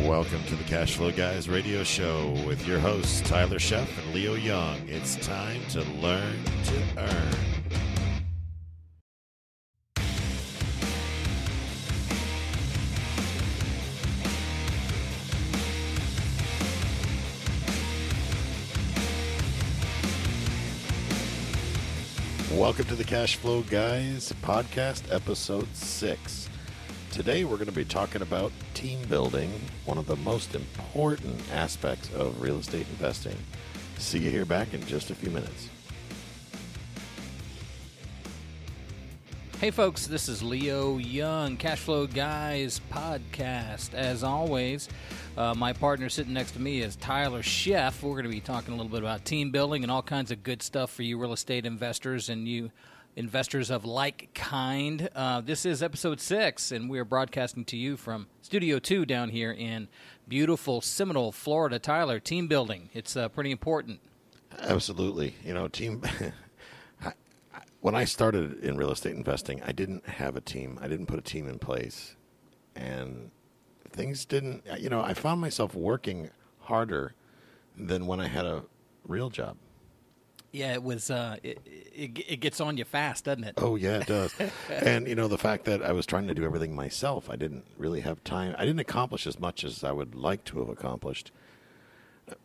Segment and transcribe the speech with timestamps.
[0.00, 4.34] Welcome to the Cash Flow Guys radio show with your hosts, Tyler Sheff and Leo
[4.34, 4.80] Young.
[4.88, 7.34] It's time to learn to earn.
[22.58, 26.48] Welcome to the Cash Flow Guys podcast, episode six.
[27.12, 29.52] Today we're going to be talking about team building,
[29.84, 33.36] one of the most important aspects of real estate investing.
[33.98, 35.68] See you here back in just a few minutes.
[39.60, 43.92] Hey, folks, this is Leo Young, Cashflow Guys podcast.
[43.92, 44.88] As always,
[45.36, 48.02] uh, my partner sitting next to me is Tyler Sheff.
[48.02, 50.42] We're going to be talking a little bit about team building and all kinds of
[50.42, 52.70] good stuff for you real estate investors and you
[53.16, 55.08] investors of like kind.
[55.14, 59.30] Uh, this is episode six, and we are broadcasting to you from Studio Two down
[59.30, 59.88] here in
[60.26, 61.78] beautiful Seminole, Florida.
[61.78, 62.88] Tyler, team building.
[62.92, 64.00] It's uh, pretty important.
[64.58, 65.34] Absolutely.
[65.44, 66.02] You know, team.
[67.80, 70.78] when I started in real estate investing, I didn't have a team.
[70.80, 72.16] I didn't put a team in place,
[72.74, 73.30] and
[73.90, 74.64] things didn't.
[74.78, 77.14] You know, I found myself working harder
[77.76, 78.64] than when I had a
[79.06, 79.56] real job.
[80.52, 81.10] Yeah, it was.
[81.10, 83.54] Uh, it, it, it gets on you fast, doesn't it?
[83.56, 84.34] Oh yeah, it does.
[84.70, 87.64] and you know the fact that I was trying to do everything myself, I didn't
[87.78, 88.54] really have time.
[88.58, 91.32] I didn't accomplish as much as I would like to have accomplished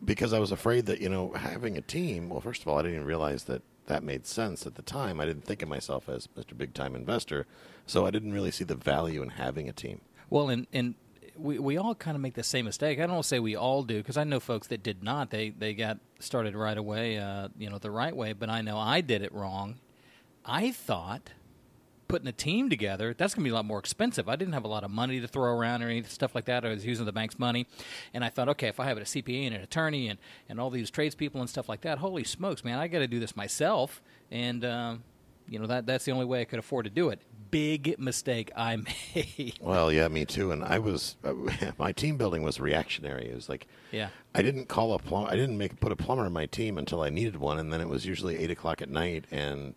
[0.04, 2.30] because I was afraid that you know having a team.
[2.30, 5.20] Well, first of all, I didn't even realize that that made sense at the time.
[5.20, 6.56] I didn't think of myself as Mr.
[6.56, 7.46] Big Time Investor,
[7.86, 10.00] so I didn't really see the value in having a team.
[10.30, 10.94] Well, and and
[11.38, 13.00] we, we all kind of make the same mistake.
[13.00, 15.30] I don't say we all do because I know folks that did not.
[15.30, 18.32] They they got started right away, uh, you know, the right way.
[18.32, 19.76] But I know I did it wrong.
[20.44, 21.30] I thought
[22.08, 24.28] putting a team together that's going to be a lot more expensive.
[24.28, 26.64] I didn't have a lot of money to throw around or any stuff like that.
[26.64, 27.66] I was using the bank's money,
[28.14, 30.70] and I thought, okay, if I have a CPA and an attorney and and all
[30.70, 34.02] these tradespeople and stuff like that, holy smokes, man, I got to do this myself.
[34.30, 35.04] And um,
[35.48, 37.20] you know that that's the only way I could afford to do it
[37.50, 38.76] big mistake I
[39.14, 39.54] made.
[39.60, 40.52] Well, yeah, me too.
[40.52, 41.32] And I was uh,
[41.78, 43.28] my team building was reactionary.
[43.28, 45.30] It was like, yeah, I didn't call a plumber.
[45.30, 47.80] I didn't make put a plumber in my team until I needed one, and then
[47.80, 49.74] it was usually eight o'clock at night, and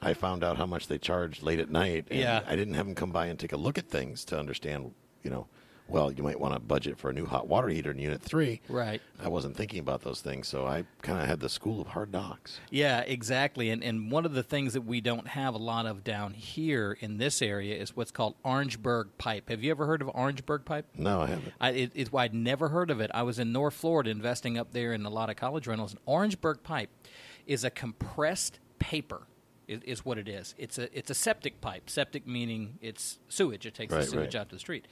[0.00, 2.06] I found out how much they charged late at night.
[2.10, 4.92] yeah, I didn't have them come by and take a look at things to understand,
[5.22, 5.46] you know,
[5.88, 8.60] well, you might want to budget for a new hot water heater in Unit 3.
[8.68, 9.02] Right.
[9.20, 12.12] I wasn't thinking about those things, so I kind of had the school of hard
[12.12, 12.60] knocks.
[12.70, 13.70] Yeah, exactly.
[13.70, 16.96] And, and one of the things that we don't have a lot of down here
[17.00, 19.50] in this area is what's called Orangeburg pipe.
[19.50, 20.86] Have you ever heard of Orangeburg pipe?
[20.96, 21.52] No, I haven't.
[21.60, 23.10] I, it, it, I'd never heard of it.
[23.12, 25.92] I was in North Florida investing up there in a lot of college rentals.
[25.92, 26.90] And Orangeburg pipe
[27.46, 29.26] is a compressed paper
[29.72, 30.54] is, is, what it is.
[30.58, 31.90] It's a it's a septic pipe.
[31.90, 33.66] Septic meaning it's sewage.
[33.66, 34.40] It takes right, the sewage right.
[34.42, 34.86] out to the street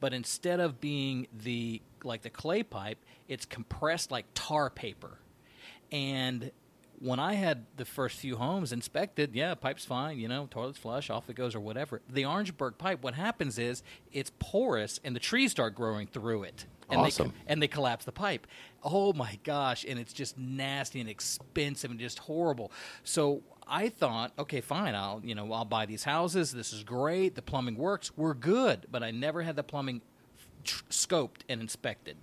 [0.00, 2.98] but instead of being the like the clay pipe,
[3.28, 5.18] it's compressed like tar paper.
[5.90, 6.50] And
[6.98, 11.10] when I had the first few homes inspected, yeah, pipe's fine, you know, toilet's flush,
[11.10, 12.00] off it goes, or whatever.
[12.08, 13.82] The Orangeburg pipe, what happens is
[14.12, 16.66] it's porous and the trees start growing through it.
[16.88, 17.28] And awesome.
[17.28, 18.46] They, and they collapse the pipe.
[18.82, 19.84] Oh my gosh.
[19.86, 22.70] And it's just nasty and expensive and just horrible.
[23.02, 26.52] So I thought, okay, fine, I'll you know I'll buy these houses.
[26.52, 27.34] This is great.
[27.34, 28.16] The plumbing works.
[28.16, 28.86] We're good.
[28.90, 30.02] But I never had the plumbing
[30.64, 32.16] tr- scoped and inspected.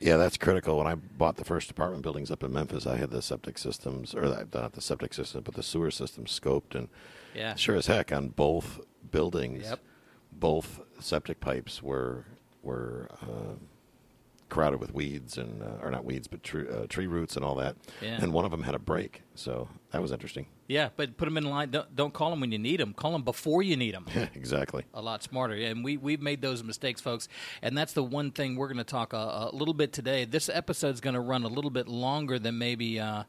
[0.00, 0.78] Yeah, that's critical.
[0.78, 4.14] When I bought the first apartment buildings up in Memphis, I had the septic systems,
[4.14, 6.88] or not the septic system, but the sewer system scoped, and
[7.34, 8.80] yeah, sure as heck on both
[9.10, 9.78] buildings, yep.
[10.32, 12.26] both septic pipes were
[12.62, 13.08] were.
[13.22, 13.54] Uh,
[14.48, 17.54] crowded with weeds and uh, or not weeds but tree, uh, tree roots and all
[17.54, 18.18] that yeah.
[18.20, 21.36] and one of them had a break so that was interesting yeah, but put them
[21.36, 21.70] in line.
[21.70, 22.94] Don't, don't call them when you need them.
[22.94, 24.06] Call them before you need them.
[24.34, 24.84] exactly.
[24.94, 25.54] A lot smarter.
[25.54, 27.28] And we, we've made those mistakes, folks.
[27.60, 30.24] And that's the one thing we're going to talk a, a, little bit today.
[30.24, 33.24] This episode is going to run a little bit longer than maybe uh,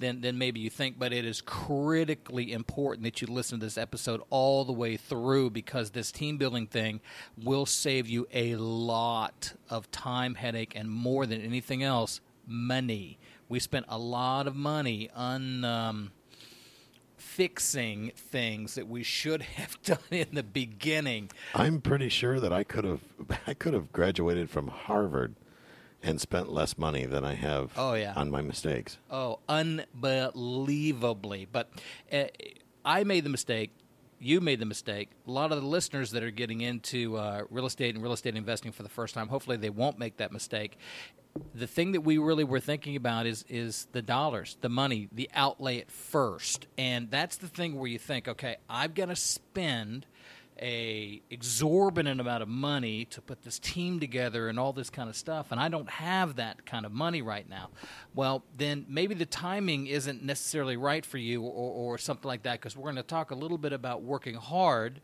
[0.00, 3.78] than, than maybe you think, but it is critically important that you listen to this
[3.78, 7.00] episode all the way through because this team building thing
[7.40, 13.18] will save you a lot of time, headache, and more than anything else, money.
[13.48, 15.64] We spent a lot of money on.
[15.64, 16.10] Um,
[17.16, 21.30] fixing things that we should have done in the beginning.
[21.54, 23.00] I'm pretty sure that I could have
[23.46, 25.34] I could have graduated from Harvard
[26.02, 28.12] and spent less money than I have oh, yeah.
[28.14, 28.98] on my mistakes.
[29.10, 31.48] Oh, unbelievably.
[31.50, 31.70] But
[32.12, 32.24] uh,
[32.84, 33.72] I made the mistake.
[34.20, 35.10] You made the mistake.
[35.26, 38.36] A lot of the listeners that are getting into uh, real estate and real estate
[38.36, 40.78] investing for the first time, hopefully they won't make that mistake
[41.54, 45.30] the thing that we really were thinking about is is the dollars, the money, the
[45.34, 50.06] outlay at first, and that's the thing where you think, okay, I've got to spend
[50.60, 55.16] a exorbitant amount of money to put this team together and all this kind of
[55.16, 57.70] stuff and I don't have that kind of money right now.
[58.14, 62.60] Well, then maybe the timing isn't necessarily right for you or, or something like that
[62.60, 65.00] because we're going to talk a little bit about working hard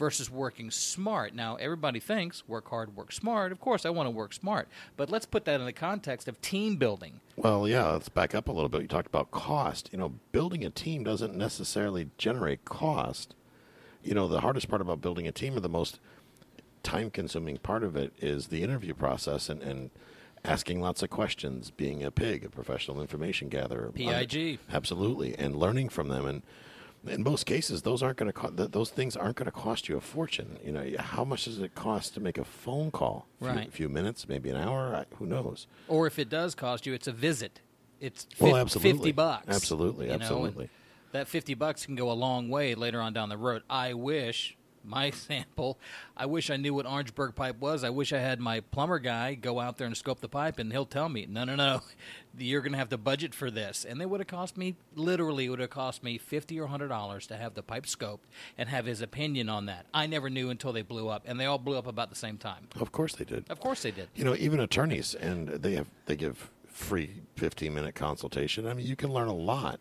[0.00, 1.32] versus working smart.
[1.32, 3.52] Now, everybody thinks work hard, work smart.
[3.52, 4.68] Of course, I want to work smart.
[4.96, 7.20] But let's put that in the context of team building.
[7.36, 8.82] Well, yeah, let's back up a little bit.
[8.82, 9.90] You talked about cost.
[9.92, 13.36] You know, building a team doesn't necessarily generate cost
[14.02, 16.00] you know, the hardest part about building a team or the most
[16.82, 19.90] time consuming part of it is the interview process and, and
[20.44, 23.92] asking lots of questions, being a pig, a professional information gatherer.
[23.92, 24.58] PIG.
[24.72, 25.36] absolutely.
[25.38, 26.26] And learning from them.
[26.26, 26.42] And
[27.06, 29.96] in most cases, those aren't going to co- those things aren't going to cost you
[29.96, 30.58] a fortune.
[30.64, 33.26] You know, how much does it cost to make a phone call?
[33.40, 33.58] Right.
[33.58, 34.94] A few, few minutes, maybe an hour.
[34.94, 35.66] I, who knows?
[35.88, 37.60] Or if it does cost you, it's a visit.
[38.00, 38.92] It's well, absolutely.
[38.92, 39.48] fifty bucks.
[39.48, 40.64] Absolutely, absolutely.
[40.64, 40.70] Know,
[41.12, 43.62] that 50 bucks can go a long way later on down the road.
[43.68, 45.78] I wish my sample,
[46.16, 47.84] I wish I knew what Orangeburg pipe was.
[47.84, 50.72] I wish I had my plumber guy go out there and scope the pipe and
[50.72, 51.82] he'll tell me, no, no, no,
[52.38, 53.84] you're going to have to budget for this.
[53.84, 57.26] And it would have cost me, literally, it would have cost me 50 or $100
[57.28, 58.20] to have the pipe scoped
[58.56, 59.86] and have his opinion on that.
[59.92, 62.36] I never knew until they blew up, and they all blew up about the same
[62.36, 62.68] time.
[62.78, 63.44] Of course they did.
[63.50, 64.08] Of course they did.
[64.14, 68.66] You know, even attorneys, and they have they give free 15 minute consultation.
[68.66, 69.80] I mean, you can learn a lot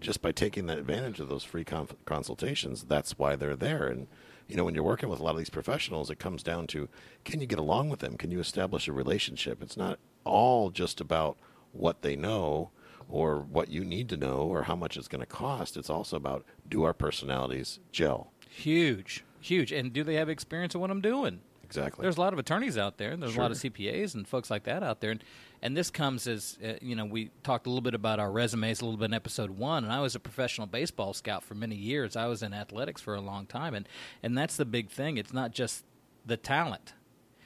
[0.00, 3.86] just by taking advantage of those free conf- consultations, that's why they're there.
[3.86, 4.06] And
[4.48, 6.88] you know, when you're working with a lot of these professionals, it comes down to
[7.24, 8.16] can you get along with them?
[8.16, 9.62] Can you establish a relationship?
[9.62, 11.38] It's not all just about
[11.72, 12.70] what they know
[13.08, 15.76] or what you need to know or how much it's going to cost.
[15.76, 18.32] It's also about do our personalities gel?
[18.48, 19.72] Huge, huge.
[19.72, 21.40] And do they have experience in what I'm doing?
[21.76, 22.02] Exactly.
[22.02, 23.10] There's a lot of attorneys out there.
[23.10, 23.42] And there's sure.
[23.42, 25.10] a lot of CPAs and folks like that out there.
[25.10, 25.24] And,
[25.62, 28.80] and this comes as, uh, you know, we talked a little bit about our resumes
[28.80, 29.84] a little bit in episode one.
[29.84, 32.16] And I was a professional baseball scout for many years.
[32.16, 33.74] I was in athletics for a long time.
[33.74, 33.88] And,
[34.22, 35.16] and that's the big thing.
[35.16, 35.84] It's not just
[36.26, 36.94] the talent,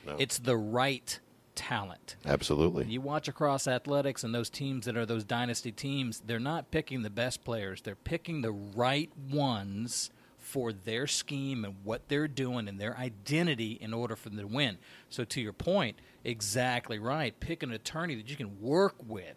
[0.06, 0.16] no.
[0.19, 1.19] it's the right
[1.56, 2.14] talent.
[2.25, 2.84] Absolutely.
[2.84, 7.02] You watch across athletics and those teams that are those dynasty teams, they're not picking
[7.02, 10.10] the best players, they're picking the right ones
[10.49, 14.47] for their scheme and what they're doing and their identity in order for them to
[14.47, 14.79] win.
[15.11, 17.39] So, to your point, exactly right.
[17.39, 19.35] Pick an attorney that you can work with.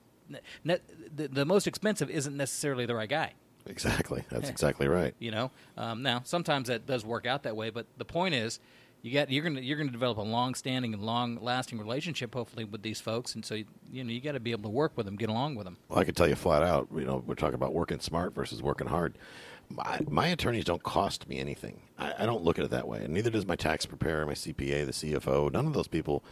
[0.64, 3.34] The, most expensive isn't necessarily the right guy.
[3.66, 4.24] Exactly.
[4.30, 5.14] That's exactly right.
[5.20, 8.60] You know, um, now sometimes that does work out that way, but the point is,
[9.02, 13.02] you got you're gonna you're gonna develop a long-standing and long-lasting relationship, hopefully, with these
[13.02, 15.16] folks, and so you, you know you got to be able to work with them,
[15.16, 15.78] get along with them.
[15.90, 18.62] Well, I can tell you flat out, you know, we're talking about working smart versus
[18.62, 19.18] working hard
[19.76, 21.82] my, my attorneys don't cost me anything.
[21.98, 24.34] I, I, don't look at it that way, and neither does my tax preparer, my
[24.34, 25.52] CPA, the CFO.
[25.52, 26.24] None of those people,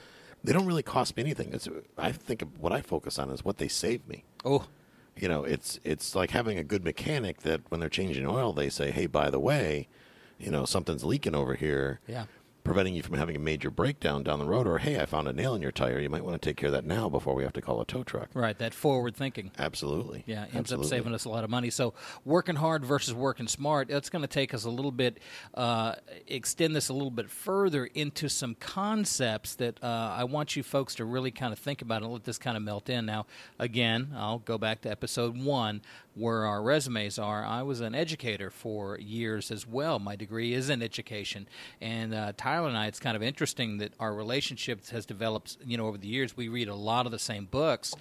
[0.44, 1.53] they don't really cost me anything.
[1.53, 4.24] It's, I think what I focus on is what they save me.
[4.45, 4.65] Oh,
[5.15, 8.69] you know, it's it's like having a good mechanic that when they're changing oil, they
[8.69, 9.89] say, "Hey, by the way,
[10.38, 12.25] you know, something's leaking over here." Yeah
[12.63, 15.33] preventing you from having a major breakdown down the road or hey i found a
[15.33, 16.00] nail in your tire.
[16.00, 17.85] You might want to take care of that now before we have to call a
[17.85, 18.29] tow truck.
[18.33, 19.51] Right that forward thinking.
[19.57, 20.23] Absolutely.
[20.25, 20.85] Yeah ends absolutely.
[20.85, 21.69] up saving us a lot of money.
[21.69, 21.94] So
[22.25, 25.19] working hard versus working smart it's going to take us a little bit
[25.53, 25.95] uh,
[26.27, 30.95] extend this a little bit further into some concepts that uh, i want you folks
[30.95, 33.06] to really kind of think about and let this kind of melt in.
[33.06, 33.25] Now
[33.57, 35.81] again i'll go back to episode one
[36.19, 37.44] where our resumes are.
[37.45, 40.00] I was an educator for years as well.
[40.00, 41.47] My degree is in education.
[41.79, 45.78] And uh, Tyler and I, it's kind of interesting that our relationship has developed, you
[45.78, 46.35] know, over the years.
[46.35, 47.94] We read a lot of the same books,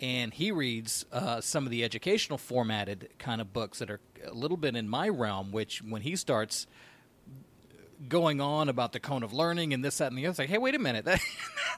[0.00, 4.34] and he reads uh, some of the educational formatted kind of books that are a
[4.34, 5.52] little bit in my realm.
[5.52, 6.66] Which, when he starts
[8.08, 10.30] going on about the cone of learning and this, that, and the other.
[10.30, 11.20] It's like, hey, wait a minute, that,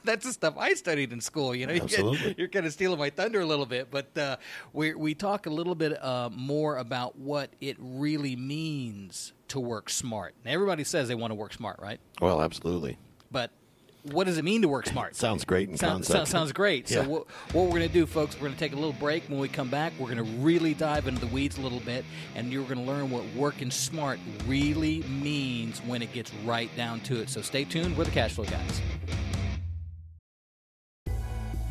[0.03, 1.55] that's the stuff I studied in school.
[1.55, 2.35] You know, Absolutely.
[2.37, 4.37] You're, kind of stealing my thunder a little bit, but uh,
[4.73, 9.89] we we talk a little bit uh, more about what it really means to work
[9.89, 10.33] smart.
[10.43, 11.99] Now, everybody says they want to work smart, right?
[12.21, 12.97] Well, absolutely.
[13.31, 13.51] But
[14.03, 15.15] what does it mean to work smart?
[15.15, 16.27] sounds great in Sound, concept.
[16.27, 16.89] sounds great.
[16.89, 17.03] Yeah.
[17.03, 19.23] So what, what we're going to do, folks, we're going to take a little break.
[19.29, 22.05] When we come back, we're going to really dive into the weeds a little bit,
[22.35, 26.99] and you're going to learn what working smart really means when it gets right down
[27.01, 27.29] to it.
[27.29, 27.97] So stay tuned.
[27.97, 28.81] We're the Cash Flow Guys.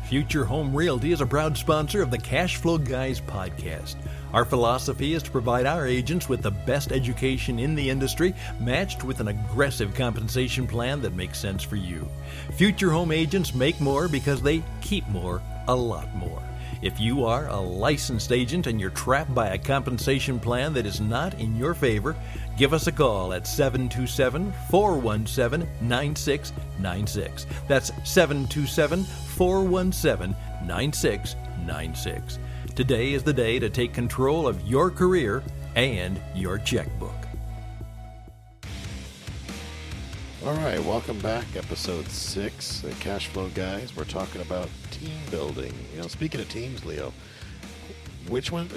[0.07, 3.97] Future Home Realty is a proud sponsor of the Cash Flow Guys podcast.
[4.31, 9.03] Our philosophy is to provide our agents with the best education in the industry, matched
[9.03, 12.07] with an aggressive compensation plan that makes sense for you.
[12.53, 16.46] Future home agents make more because they keep more, a lot more.
[16.81, 21.01] If you are a licensed agent and you're trapped by a compensation plan that is
[21.01, 22.15] not in your favor,
[22.55, 27.47] give us a call at 727 417 9696.
[27.67, 30.35] That's 727 417
[30.67, 32.39] 9696.
[32.75, 35.41] Today is the day to take control of your career
[35.75, 37.11] and your checkbook.
[40.45, 41.45] All right, welcome back.
[41.55, 43.95] Episode six, the Cash Flow Guys.
[43.95, 44.69] We're talking about
[44.99, 45.73] team building.
[45.93, 47.13] You know, speaking of teams, Leo,
[48.27, 48.69] which one?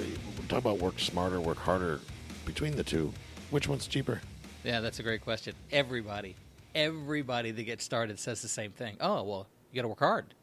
[0.49, 1.99] Talk about work smarter, work harder.
[2.45, 3.13] Between the two,
[3.51, 4.19] which one's cheaper?
[4.63, 5.53] Yeah, that's a great question.
[5.71, 6.35] Everybody,
[6.73, 8.97] everybody that gets started says the same thing.
[8.99, 10.33] Oh, well, you got to work hard.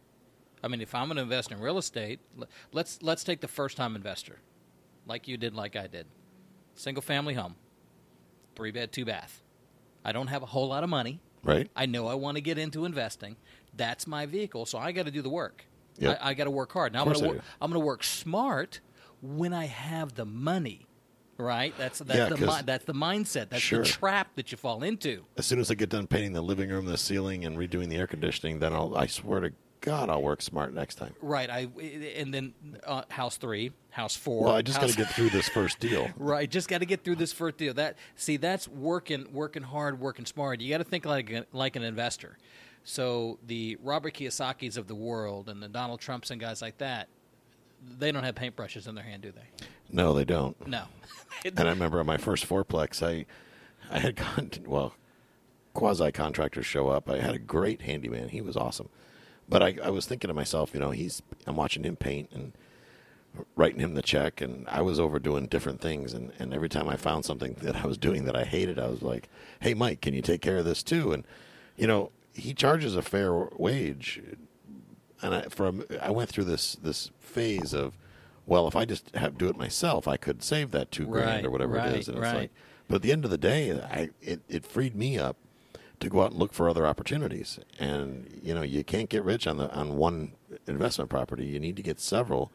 [0.62, 2.20] I mean, if I'm going to invest in real estate,
[2.72, 4.38] let's let's take the first time investor,
[5.06, 6.06] like you did, like I did,
[6.74, 7.56] single family home,
[8.56, 9.42] three bed, two bath.
[10.04, 11.20] I don't have a whole lot of money.
[11.42, 11.70] Right.
[11.76, 13.36] I know I want to get into investing.
[13.78, 15.64] That's my vehicle, so I got to do the work.
[15.98, 16.18] Yep.
[16.20, 16.92] I, I got to work hard.
[16.92, 18.80] Now I'm going to I'm going to work smart
[19.22, 20.86] when I have the money.
[21.38, 21.72] Right.
[21.78, 23.48] That's that's yeah, the that's the mindset.
[23.50, 23.84] That's sure.
[23.84, 25.24] the trap that you fall into.
[25.36, 27.96] As soon as I get done painting the living room, the ceiling, and redoing the
[27.96, 31.14] air conditioning, then I'll I swear to God, I'll work smart next time.
[31.22, 31.48] Right.
[31.48, 31.68] I
[32.16, 32.54] and then
[32.84, 34.46] uh, house three, house four.
[34.46, 36.08] Well, I just got to get through this first deal.
[36.16, 36.50] right.
[36.50, 37.74] Just got to get through this first deal.
[37.74, 40.60] That see, that's working, working hard, working smart.
[40.60, 42.36] You got to think like a, like an investor.
[42.88, 47.08] So the Robert Kiyosaki's of the world and the Donald Trumps and guys like that,
[47.98, 49.66] they don't have paintbrushes in their hand, do they?
[49.92, 50.66] No, they don't.
[50.66, 50.84] No.
[51.44, 53.26] and I remember on my first fourplex, I
[53.90, 54.94] I had gone to, well
[55.74, 57.10] quasi contractors show up.
[57.10, 58.30] I had a great handyman.
[58.30, 58.88] He was awesome.
[59.50, 62.54] But I, I was thinking to myself, you know, he's I'm watching him paint and
[63.54, 66.14] writing him the check, and I was over doing different things.
[66.14, 68.88] And, and every time I found something that I was doing that I hated, I
[68.88, 69.28] was like,
[69.60, 71.24] "Hey, Mike, can you take care of this too?" And
[71.76, 74.22] you know, he charges a fair wage,
[75.22, 77.96] and I, from I went through this this phase of,
[78.46, 81.44] well, if I just have do it myself, I could save that two grand right,
[81.44, 82.08] or whatever right, it is.
[82.08, 82.28] And right.
[82.28, 82.50] it's like,
[82.88, 85.36] but at the end of the day, I it, it freed me up
[86.00, 87.58] to go out and look for other opportunities.
[87.78, 90.32] And you know, you can't get rich on the on one
[90.66, 91.46] investment property.
[91.46, 92.52] You need to get several.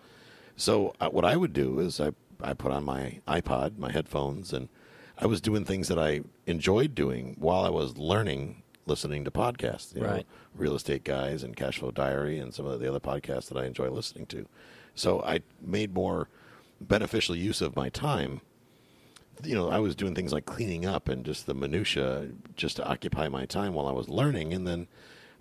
[0.55, 2.11] So uh, what I would do is I
[2.41, 4.69] I put on my iPod, my headphones, and
[5.17, 9.95] I was doing things that I enjoyed doing while I was learning, listening to podcasts.
[9.95, 10.17] You right.
[10.17, 10.23] know,
[10.55, 13.65] real estate guys and Cash Flow Diary and some of the other podcasts that I
[13.65, 14.47] enjoy listening to.
[14.95, 16.29] So I made more
[16.79, 18.41] beneficial use of my time
[19.43, 22.85] you know, I was doing things like cleaning up and just the minutia just to
[22.85, 24.87] occupy my time while I was learning, and then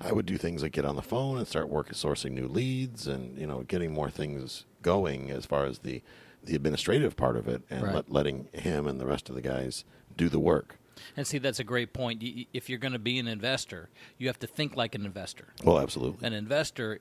[0.00, 3.06] I would do things like get on the phone and start working sourcing new leads
[3.06, 6.02] and you know getting more things going as far as the
[6.42, 7.94] the administrative part of it and right.
[7.94, 9.84] let, letting him and the rest of the guys
[10.16, 10.76] do the work.
[11.16, 12.22] And see, that's a great point.
[12.52, 15.48] If you're going to be an investor, you have to think like an investor.
[15.64, 16.26] Well, absolutely.
[16.26, 17.00] An investor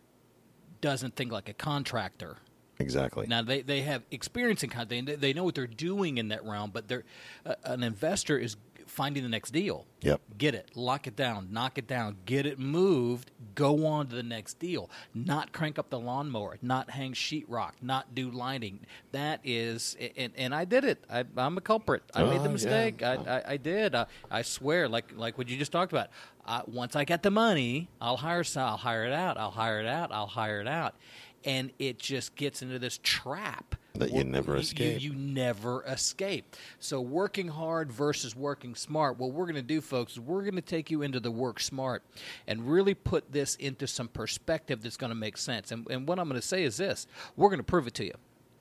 [0.81, 2.37] doesn't think like a contractor
[2.81, 3.27] Exactly.
[3.27, 5.07] Now they, they have experience in content.
[5.07, 7.03] They, they know what they're doing in that realm, but they're
[7.45, 8.57] uh, an investor is
[8.91, 9.85] finding the next deal.
[10.01, 10.21] Yep.
[10.37, 14.23] Get it, lock it down, knock it down, get it moved, go on to the
[14.23, 14.89] next deal.
[15.13, 18.81] Not crank up the lawnmower, not hang sheetrock, not do lighting.
[19.13, 21.03] That is, and, and I did it.
[21.09, 22.03] I, am a culprit.
[22.13, 23.01] I made the oh, mistake.
[23.01, 23.17] Yeah.
[23.25, 23.95] I, I, I, did.
[23.95, 26.09] I, I, swear, like like what you just talked about.
[26.45, 28.43] Uh, once I get the money, I'll hire.
[28.57, 29.37] I'll hire it out.
[29.37, 30.11] I'll hire it out.
[30.11, 30.95] I'll hire it out
[31.43, 35.01] and it just gets into this trap that you never escape.
[35.01, 36.55] You, you, never escape.
[36.79, 39.17] So working hard versus working smart.
[39.17, 41.59] What we're going to do, folks, is we're going to take you into the work
[41.59, 42.03] smart
[42.47, 45.71] and really put this into some perspective that's going to make sense.
[45.71, 48.05] And, and what I'm going to say is this: we're going to prove it to
[48.05, 48.13] you.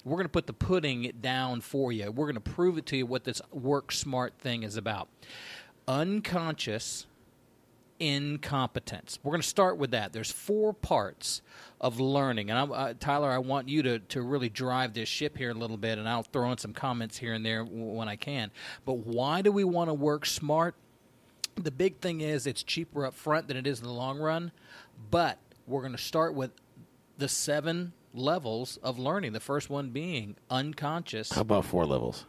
[0.05, 2.11] We're going to put the pudding down for you.
[2.11, 5.09] We're going to prove it to you what this work smart thing is about.
[5.87, 7.07] Unconscious
[8.01, 9.19] incompetence.
[9.23, 10.13] We're going to start with that.
[10.13, 11.43] There's four parts
[11.81, 15.37] of learning, and I, uh, Tyler, I want you to to really drive this ship
[15.37, 18.17] here a little bit, and I'll throw in some comments here and there when I
[18.17, 18.51] can.
[18.85, 20.75] But why do we want to work smart?
[21.55, 24.51] The big thing is it's cheaper up front than it is in the long run,
[25.11, 26.51] but we're going to start with
[27.19, 29.33] the seven levels of learning.
[29.33, 31.33] The first one being unconscious.
[31.33, 32.25] How about four levels?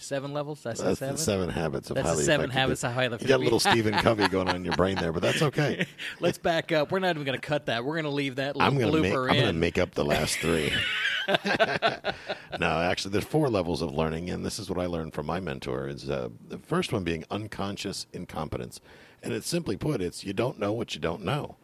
[0.00, 0.62] Seven levels.
[0.62, 1.16] That's, that's seven.
[1.16, 2.60] The seven habits of that's highly seven effective.
[2.60, 3.28] habits of highly effective.
[3.28, 5.86] You got a little Stephen Covey going on in your brain there, but that's okay.
[6.20, 6.90] Let's back up.
[6.90, 7.84] We're not even going to cut that.
[7.84, 9.18] We're going to leave that I'm gonna make, in.
[9.18, 10.72] I'm going to make up the last three.
[12.58, 15.38] no, actually, there's four levels of learning, and this is what I learned from my
[15.38, 15.86] mentor.
[15.86, 18.80] Is uh, the first one being unconscious incompetence,
[19.22, 21.56] and it's simply put, it's you don't know what you don't know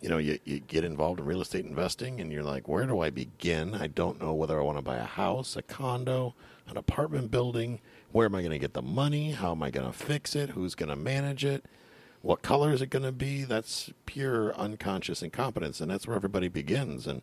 [0.00, 3.00] you know, you, you get involved in real estate investing and you're like, where do
[3.00, 3.74] I begin?
[3.74, 6.34] I don't know whether I want to buy a house, a condo,
[6.68, 7.80] an apartment building.
[8.12, 9.32] Where am I going to get the money?
[9.32, 10.50] How am I going to fix it?
[10.50, 11.64] Who's going to manage it?
[12.22, 13.44] What color is it going to be?
[13.44, 17.06] That's pure unconscious incompetence, and that's where everybody begins.
[17.06, 17.22] And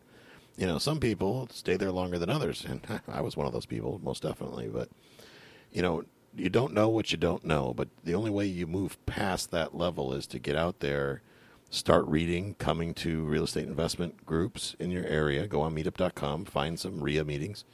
[0.56, 3.66] you know, some people stay there longer than others, and I was one of those
[3.66, 4.68] people, most definitely.
[4.68, 4.88] But
[5.70, 6.04] you know,
[6.34, 7.74] you don't know what you don't know.
[7.74, 11.20] But the only way you move past that level is to get out there,
[11.70, 15.46] start reading, coming to real estate investment groups in your area.
[15.46, 17.64] Go on Meetup.com, find some RIA meetings,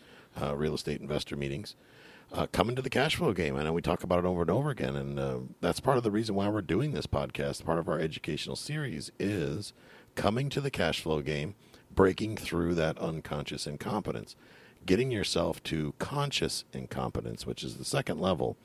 [0.40, 1.76] uh, real estate investor meetings
[2.32, 3.56] uh, come into the cash flow game.
[3.56, 6.02] I know we talk about it over and over again, and uh, that's part of
[6.02, 7.64] the reason why we're doing this podcast.
[7.64, 9.72] Part of our educational series is
[10.14, 11.54] coming to the cash flow game,
[11.94, 14.34] breaking through that unconscious incompetence,
[14.86, 18.56] getting yourself to conscious incompetence, which is the second level,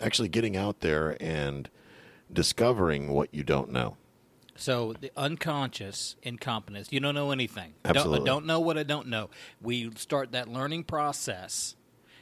[0.00, 1.68] actually getting out there and
[2.32, 3.96] discovering what you don't know.
[4.54, 7.74] So the unconscious incompetence, you don't know anything.
[7.84, 8.18] Absolutely.
[8.18, 9.30] Don't, don't know what I don't know.
[9.60, 11.74] We start that learning process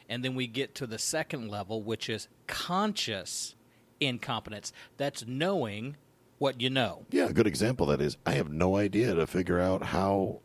[0.08, 3.54] and then we get to the second level, which is conscious
[4.00, 4.72] incompetence.
[4.96, 5.96] That's knowing
[6.38, 7.06] what you know.
[7.10, 10.40] Yeah, a good example that is I have no idea to figure out how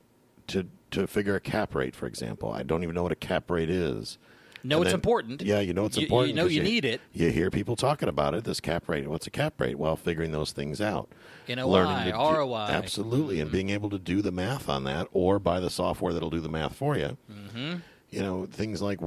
[0.48, 2.52] to to figure a cap rate, for example.
[2.52, 4.18] I don't even know what a cap rate is.
[4.68, 5.42] No, it's important.
[5.42, 6.30] Yeah, you know it's important.
[6.30, 7.02] You, know you, you, need it.
[7.14, 8.44] You hear people talking about it.
[8.44, 9.08] This cap rate.
[9.08, 9.78] What's a cap rate?
[9.78, 11.10] Well, figuring those things out.
[11.48, 12.68] NOI, Learning to ROI.
[12.70, 13.44] Absolutely, mm-hmm.
[13.44, 16.42] and being able to do the math on that, or buy the software that'll do
[16.42, 17.18] the math for you.
[17.32, 17.76] Mm-hmm
[18.16, 19.00] you know things like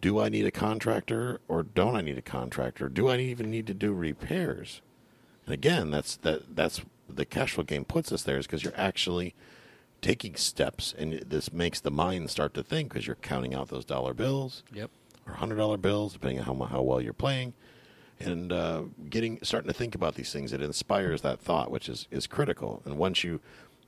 [0.00, 3.66] do i need a contractor or don't i need a contractor do i even need
[3.66, 4.80] to do repairs
[5.44, 8.76] and again that's that that's the cash flow game puts us there is because you're
[8.76, 9.34] actually
[10.04, 13.86] taking steps and this makes the mind start to think because you're counting out those
[13.86, 14.90] dollar bills yep
[15.26, 17.54] or hundred dollar bills depending on how, how well you're playing
[18.20, 22.06] and uh, getting starting to think about these things it inspires that thought which is
[22.10, 23.40] is critical and once you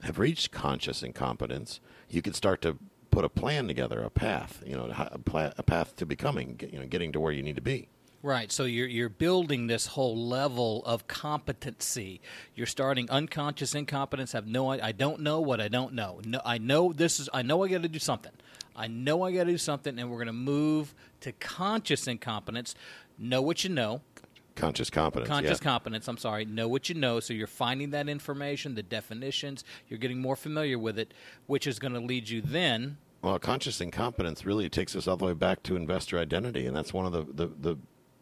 [0.05, 2.79] have reached conscious incompetence you can start to
[3.17, 6.79] put a plan together, a path, you know, a, pla- a path to becoming, you
[6.79, 7.89] know, getting to where you need to be.
[8.23, 8.51] Right.
[8.51, 12.21] So you're you're building this whole level of competency.
[12.55, 14.33] You're starting unconscious incompetence.
[14.33, 16.21] Have no I don't know what I don't know.
[16.25, 18.33] No, I know this is I know I got to do something.
[18.75, 22.75] I know I got to do something, and we're going to move to conscious incompetence.
[23.19, 24.03] Know what you know.
[24.55, 25.29] Conscious competence.
[25.29, 25.65] Conscious yeah.
[25.65, 26.09] competence.
[26.09, 26.45] I'm sorry.
[26.45, 27.21] Know what you know.
[27.21, 29.65] So you're finding that information, the definitions.
[29.89, 31.15] You're getting more familiar with it,
[31.47, 35.25] which is going to lead you then well, conscious incompetence really takes us all the
[35.25, 37.79] way back to investor identity, and that's one of the the, the,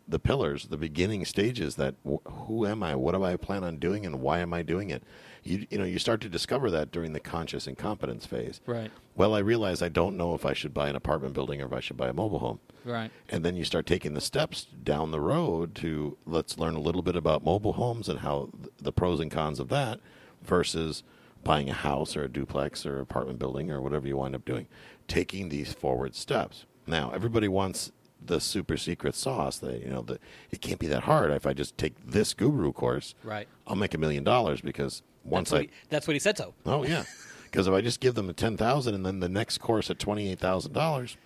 [0.07, 1.77] the pillars, the beginning stages.
[1.77, 2.95] That who am I?
[2.95, 5.03] What do I plan on doing, and why am I doing it?
[5.43, 8.61] You you know you start to discover that during the conscious incompetence phase.
[8.67, 8.91] Right.
[9.17, 11.73] Well, I realize I don't know if I should buy an apartment building or if
[11.73, 12.61] I should buy a mobile home.
[12.85, 13.11] Right.
[13.29, 17.03] And then you start taking the steps down the road to let's learn a little
[17.03, 18.51] bit about mobile homes and how
[18.81, 20.01] the pros and cons of that
[20.43, 21.03] versus
[21.45, 24.67] buying a house or a duplex or apartment building or whatever you wind up doing,
[25.07, 26.65] taking these forward steps.
[26.87, 27.93] Now, everybody wants
[28.27, 29.59] the super secret sauce.
[29.59, 31.31] That you know, that it can't be that hard.
[31.31, 35.51] If I just take this guru course, right, I'll make a million dollars because once
[35.51, 36.37] that's I he, that's what he said.
[36.37, 37.05] So oh yeah,
[37.45, 39.99] because if I just give them a ten thousand and then the next course at
[39.99, 41.17] twenty eight thousand dollars,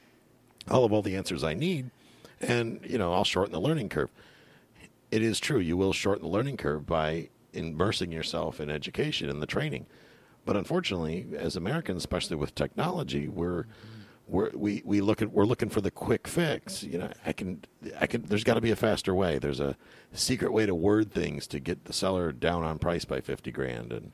[0.68, 1.90] I'll have all the answers I need,
[2.40, 4.11] and you know I'll shorten the learning curve.
[5.11, 9.40] It is true you will shorten the learning curve by immersing yourself in education and
[9.40, 9.87] the training.
[10.44, 13.98] But unfortunately, as Americans, especially with technology, we're mm-hmm.
[14.28, 16.82] We're, we we look at we're looking for the quick fix.
[16.82, 17.64] You know, I can
[17.98, 18.22] I can.
[18.22, 19.38] There's got to be a faster way.
[19.38, 19.76] There's a
[20.12, 23.92] secret way to word things to get the seller down on price by fifty grand,
[23.92, 24.12] and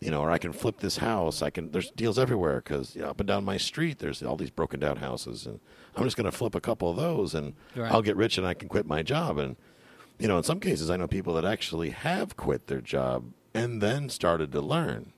[0.00, 1.42] you know, or I can flip this house.
[1.42, 1.72] I can.
[1.72, 4.78] There's deals everywhere because you know, up and down my street, there's all these broken
[4.78, 5.58] down houses, and
[5.96, 7.90] I'm just going to flip a couple of those, and right.
[7.90, 9.38] I'll get rich, and I can quit my job.
[9.38, 9.56] And
[10.18, 13.80] you know, in some cases, I know people that actually have quit their job and
[13.80, 15.12] then started to learn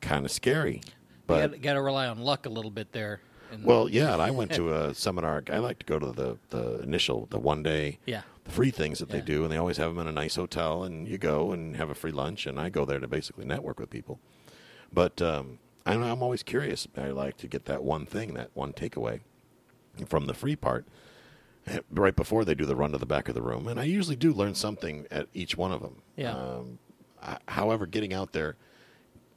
[0.00, 0.80] kind of scary.
[1.26, 3.20] But you got to rely on luck a little bit there.
[3.62, 5.42] Well, yeah, and I went to a seminar.
[5.50, 9.10] I like to go to the the initial, the one day, yeah, free things that
[9.10, 9.16] yeah.
[9.16, 11.76] they do, and they always have them in a nice hotel, and you go and
[11.76, 14.20] have a free lunch, and I go there to basically network with people.
[14.92, 16.86] But um, I'm, I'm always curious.
[16.96, 19.20] I like to get that one thing, that one takeaway
[20.06, 20.86] from the free part
[21.90, 24.16] right before they do the run to the back of the room, and I usually
[24.16, 26.02] do learn something at each one of them.
[26.16, 26.34] Yeah.
[26.34, 26.78] Um,
[27.22, 28.56] I, however, getting out there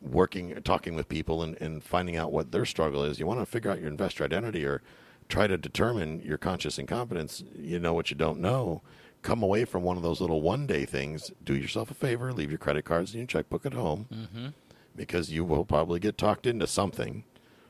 [0.05, 3.19] working, talking with people, and, and finding out what their struggle is.
[3.19, 4.81] You want to figure out your investor identity or
[5.29, 7.43] try to determine your conscious incompetence.
[7.57, 8.81] You know what you don't know.
[9.21, 11.31] Come away from one of those little one day things.
[11.43, 12.31] Do yourself a favor.
[12.31, 14.47] Leave your credit cards and your checkbook at home mm-hmm.
[14.95, 17.23] because you will probably get talked into something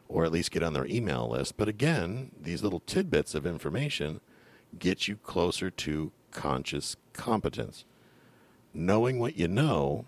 [0.07, 1.57] or at least get on their email list.
[1.57, 4.19] But again, these little tidbits of information
[4.77, 7.85] get you closer to conscious competence.
[8.73, 10.05] Knowing what you know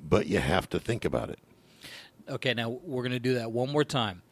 [0.00, 1.38] but you have to think about it.
[2.28, 4.22] Okay, now we're going to do that one more time.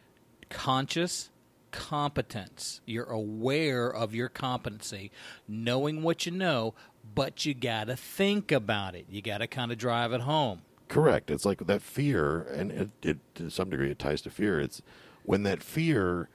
[0.50, 1.30] Conscious
[1.70, 2.80] competence.
[2.86, 5.10] You're aware of your competency,
[5.48, 6.74] knowing what you know,
[7.14, 9.06] but you got to think about it.
[9.08, 10.62] You got to kind of drive it home.
[10.88, 11.30] Correct.
[11.30, 14.60] It's like that fear, and it, it, to some degree it ties to fear.
[14.60, 14.82] It's
[15.24, 16.28] when that fear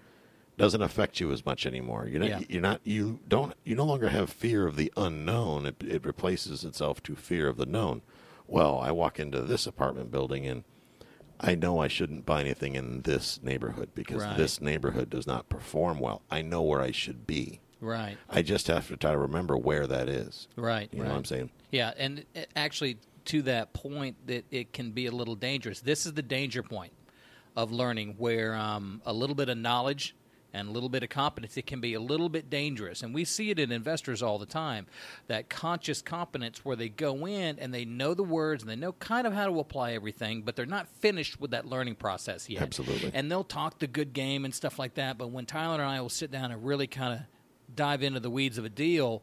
[0.57, 2.07] doesn't affect you as much anymore.
[2.07, 2.39] You're not, yeah.
[2.49, 5.65] you're not, you don't, you no longer have fear of the unknown.
[5.65, 8.01] It, it replaces itself to fear of the known
[8.51, 10.63] well, I walk into this apartment building and
[11.39, 14.37] I know I shouldn't buy anything in this neighborhood because right.
[14.37, 16.21] this neighborhood does not perform well.
[16.29, 17.61] I know where I should be.
[17.79, 18.17] Right.
[18.29, 20.47] I just have to try to remember where that is.
[20.55, 20.89] Right.
[20.91, 21.07] You right.
[21.07, 21.49] know what I'm saying?
[21.71, 25.81] Yeah, and actually, to that point, that it can be a little dangerous.
[25.81, 26.93] This is the danger point
[27.55, 30.15] of learning, where um, a little bit of knowledge
[30.53, 33.01] and a little bit of competence, it can be a little bit dangerous.
[33.03, 34.87] And we see it in investors all the time
[35.27, 38.93] that conscious competence where they go in and they know the words and they know
[38.93, 42.61] kind of how to apply everything, but they're not finished with that learning process yet.
[42.61, 43.11] Absolutely.
[43.13, 45.17] And they'll talk the good game and stuff like that.
[45.17, 47.19] But when Tyler and I will sit down and really kind of
[47.75, 49.21] dive into the weeds of a deal,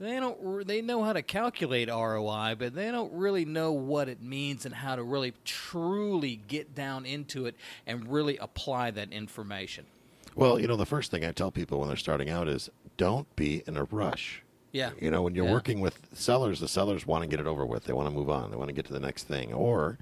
[0.00, 4.20] they don't they know how to calculate ROI, but they don't really know what it
[4.20, 7.54] means and how to really truly get down into it
[7.86, 9.86] and really apply that information.
[10.34, 13.34] Well, you know, the first thing I tell people when they're starting out is don't
[13.36, 14.42] be in a rush.
[14.72, 14.90] Yeah.
[14.98, 15.52] You know, when you're yeah.
[15.52, 17.84] working with sellers, the sellers want to get it over with.
[17.84, 18.50] They want to move on.
[18.50, 19.52] They want to get to the next thing.
[19.52, 19.98] Or,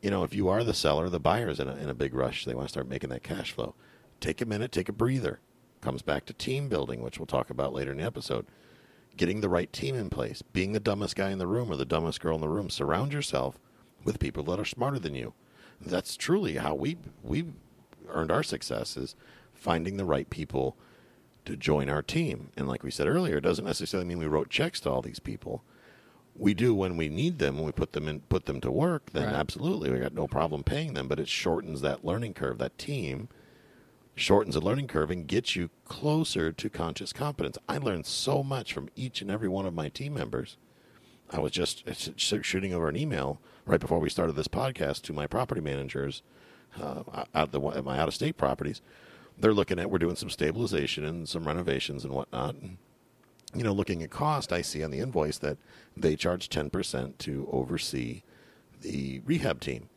[0.00, 2.44] you know, if you are the seller, the buyer's in a, in a big rush.
[2.44, 3.74] They want to start making that cash flow.
[4.20, 5.40] Take a minute, take a breather.
[5.82, 8.46] Comes back to team building, which we'll talk about later in the episode.
[9.16, 11.84] Getting the right team in place, being the dumbest guy in the room or the
[11.84, 12.70] dumbest girl in the room.
[12.70, 13.58] Surround yourself
[14.04, 15.34] with people that are smarter than you.
[15.80, 17.46] That's truly how we we
[18.08, 19.14] earned our success is
[19.62, 20.76] finding the right people
[21.44, 22.50] to join our team.
[22.56, 25.20] And like we said earlier, it doesn't necessarily mean we wrote checks to all these
[25.20, 25.62] people.
[26.34, 29.12] We do when we need them, when we put them in, put them to work.
[29.12, 29.34] Then right.
[29.34, 31.08] absolutely, we got no problem paying them.
[31.08, 32.58] But it shortens that learning curve.
[32.58, 33.28] That team
[34.14, 37.58] shortens the learning curve and gets you closer to conscious competence.
[37.68, 40.56] I learned so much from each and every one of my team members.
[41.30, 41.84] I was just
[42.16, 46.22] shooting over an email right before we started this podcast to my property managers
[46.80, 48.82] uh, at, the, at my out of state properties
[49.38, 52.54] they're looking at we're doing some stabilization and some renovations and whatnot.
[52.54, 52.76] And,
[53.54, 55.58] you know, looking at cost, I see on the invoice that
[55.96, 58.22] they charge ten percent to oversee
[58.80, 59.88] the rehab team,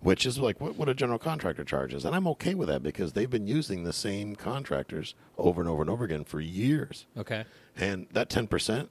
[0.00, 3.14] which is like what, what a general contractor charges, and I'm okay with that because
[3.14, 7.06] they've been using the same contractors over and over and over again for years.
[7.16, 7.44] Okay,
[7.76, 8.90] and that ten percent.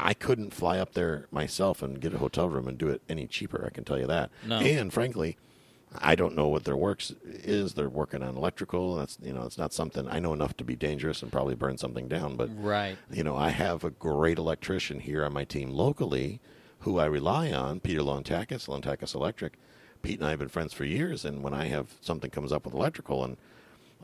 [0.00, 3.26] I couldn't fly up there myself and get a hotel room and do it any
[3.26, 3.64] cheaper.
[3.66, 4.30] I can tell you that.
[4.46, 4.60] No.
[4.60, 5.36] And frankly,
[5.96, 7.74] I don't know what their works is.
[7.74, 8.96] They're working on electrical.
[8.96, 11.78] That's you know, it's not something I know enough to be dangerous and probably burn
[11.78, 12.36] something down.
[12.36, 16.40] But right, you know, I have a great electrician here on my team locally,
[16.80, 19.54] who I rely on, Peter Lontakis, Lontakis Electric.
[20.00, 22.64] Pete and I have been friends for years, and when I have something comes up
[22.64, 23.36] with electrical and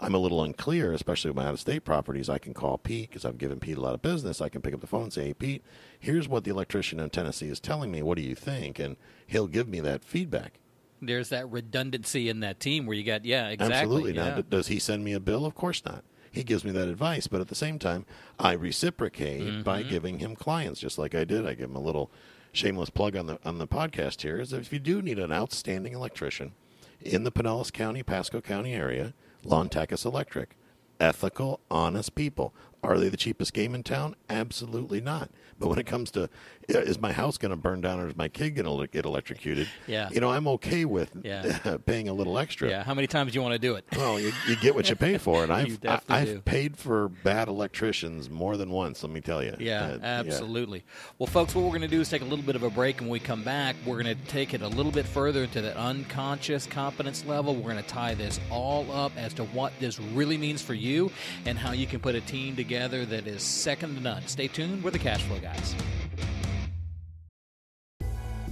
[0.01, 2.29] I'm a little unclear, especially with my out of state properties.
[2.29, 4.41] I can call Pete because I've given Pete a lot of business.
[4.41, 5.63] I can pick up the phone and say, Hey, Pete,
[5.99, 8.03] here's what the electrician in Tennessee is telling me.
[8.03, 8.79] What do you think?
[8.79, 10.59] And he'll give me that feedback.
[11.07, 13.77] There's that redundancy in that team where you got, yeah, exactly.
[13.77, 14.15] Absolutely.
[14.15, 14.35] Yeah.
[14.37, 15.47] Now, does he send me a bill?
[15.47, 16.05] Of course not.
[16.31, 18.07] He gives me that advice, but at the same time,
[18.39, 19.63] I reciprocate mm-hmm.
[19.63, 21.47] by giving him clients, just like I did.
[21.47, 22.11] I give him a little
[22.53, 24.41] shameless plug on the on the podcast here.
[24.41, 26.53] Is that if you do need an outstanding electrician
[27.01, 29.15] in the Pinellas County, Pasco County area,
[29.45, 30.57] Lontakis Electric.
[31.01, 32.55] Ethical, honest people.
[32.85, 34.15] Are they the cheapest game in town?
[34.29, 35.31] Absolutely not.
[35.59, 36.29] But when it comes to
[36.69, 39.69] is my house going to burn down or is my kid going to get electrocuted?
[39.87, 40.09] Yeah.
[40.11, 41.77] You know, I'm okay with yeah.
[41.87, 42.69] paying a little extra.
[42.69, 42.83] Yeah.
[42.83, 43.85] How many times do you want to do it?
[44.05, 45.79] Well, you, you get what you pay for, and I've
[46.11, 46.41] I, do.
[46.41, 49.03] paid for bad electricians more than once.
[49.03, 49.57] Let me tell you.
[49.59, 50.81] Yeah, uh, absolutely.
[50.81, 51.13] Yeah.
[51.19, 52.99] Well, folks, what we're going to do is take a little bit of a break,
[52.99, 55.63] and when we come back, we're going to take it a little bit further into
[55.63, 57.55] that unconscious competence level.
[57.55, 61.11] We're going to tie this all up as to what this really means for you
[61.47, 64.27] and how you can put a team together that is second to none.
[64.27, 64.83] Stay tuned.
[64.83, 65.75] We're the Cash Flow Guys.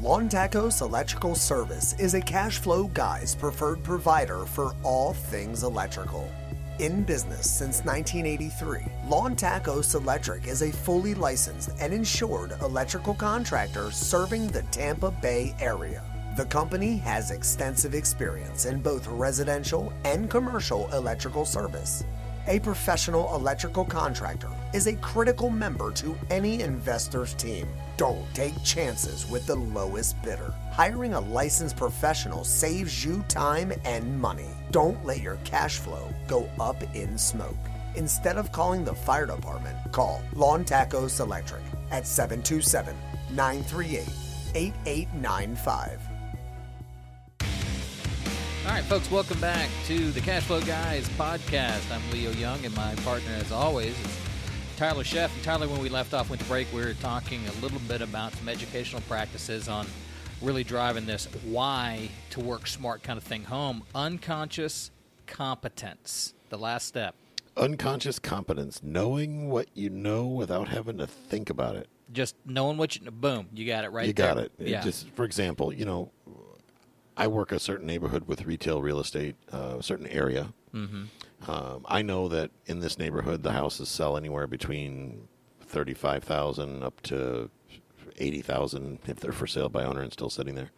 [0.01, 6.29] Lontakis Electrical Service is a cash flow guy's preferred provider for all things electrical.
[6.79, 14.49] In business since 1983, Lontakis Electric is a fully licensed and insured electrical contractor serving
[14.49, 16.03] the Tampa Bay area.
[16.37, 22.03] The company has extensive experience in both residential and commercial electrical service.
[22.49, 27.69] A professional electrical contractor is a critical member to any investor's team.
[27.97, 30.53] Don't take chances with the lowest bidder.
[30.73, 34.49] Hiring a licensed professional saves you time and money.
[34.73, 37.55] Don't let your cash flow go up in smoke.
[37.95, 42.97] Instead of calling the fire department, call Lontakis Electric at 727
[43.31, 44.09] 938
[44.57, 46.12] 8895.
[48.65, 51.91] All right, folks, welcome back to the Cash Flow Guys podcast.
[51.91, 54.19] I'm Leo Young, and my partner, as always, is
[54.77, 55.35] Tyler Sheff.
[55.35, 58.03] And Tyler, when we left off, went to break, we were talking a little bit
[58.03, 59.89] about some educational practices on
[60.41, 63.83] really driving this why to work smart kind of thing home.
[63.97, 64.93] Unconscious
[65.27, 67.17] competence, the last step.
[67.57, 71.89] Unconscious competence, knowing what you know without having to think about it.
[72.13, 74.07] Just knowing what you boom, you got it right.
[74.07, 74.35] You there.
[74.35, 74.53] got it.
[74.59, 74.83] Yeah.
[74.83, 76.13] Just for example, you know,
[77.17, 80.53] I work a certain neighborhood with retail real estate, uh, a certain area.
[80.75, 81.51] Mm-hmm.
[81.51, 85.29] Um, I know that in this neighborhood, the houses sell anywhere between
[85.61, 87.51] thirty-five thousand up to
[88.19, 90.71] eighty thousand if they're for sale by owner and still sitting there.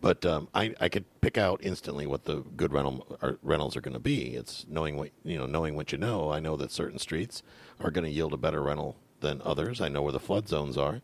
[0.00, 3.80] But um, I, I could pick out instantly what the good rental are, rentals are
[3.80, 4.34] going to be.
[4.34, 6.30] It's knowing what you know, knowing what you know.
[6.30, 7.42] I know that certain streets
[7.80, 9.80] are going to yield a better rental than others.
[9.80, 11.00] I know where the flood zones are,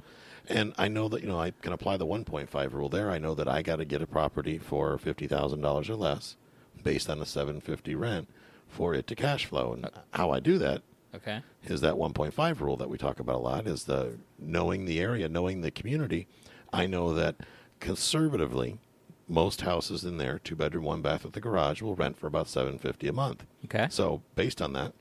[0.49, 3.11] and I know that you know I can apply the 1.5 rule there.
[3.11, 6.37] I know that I got to get a property for fifty thousand dollars or less,
[6.83, 8.29] based on a 750 rent,
[8.69, 9.73] for it to cash flow.
[9.75, 10.83] And how I do that
[11.15, 11.41] Okay.
[11.65, 15.27] is that 1.5 rule that we talk about a lot is the knowing the area
[15.29, 16.27] knowing the community
[16.71, 17.35] i know that
[17.81, 18.79] conservatively
[19.27, 22.47] most houses in there two bedroom one bath with a garage will rent for about
[22.47, 23.87] 750 a month Okay.
[23.91, 24.93] so based on that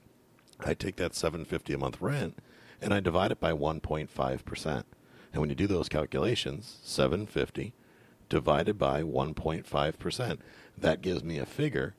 [0.61, 2.39] i take that 750 a month rent
[2.81, 4.83] and i divide it by 1.5%
[5.31, 7.73] and when you do those calculations 750
[8.29, 10.39] divided by 1.5%
[10.77, 11.95] that gives me a figure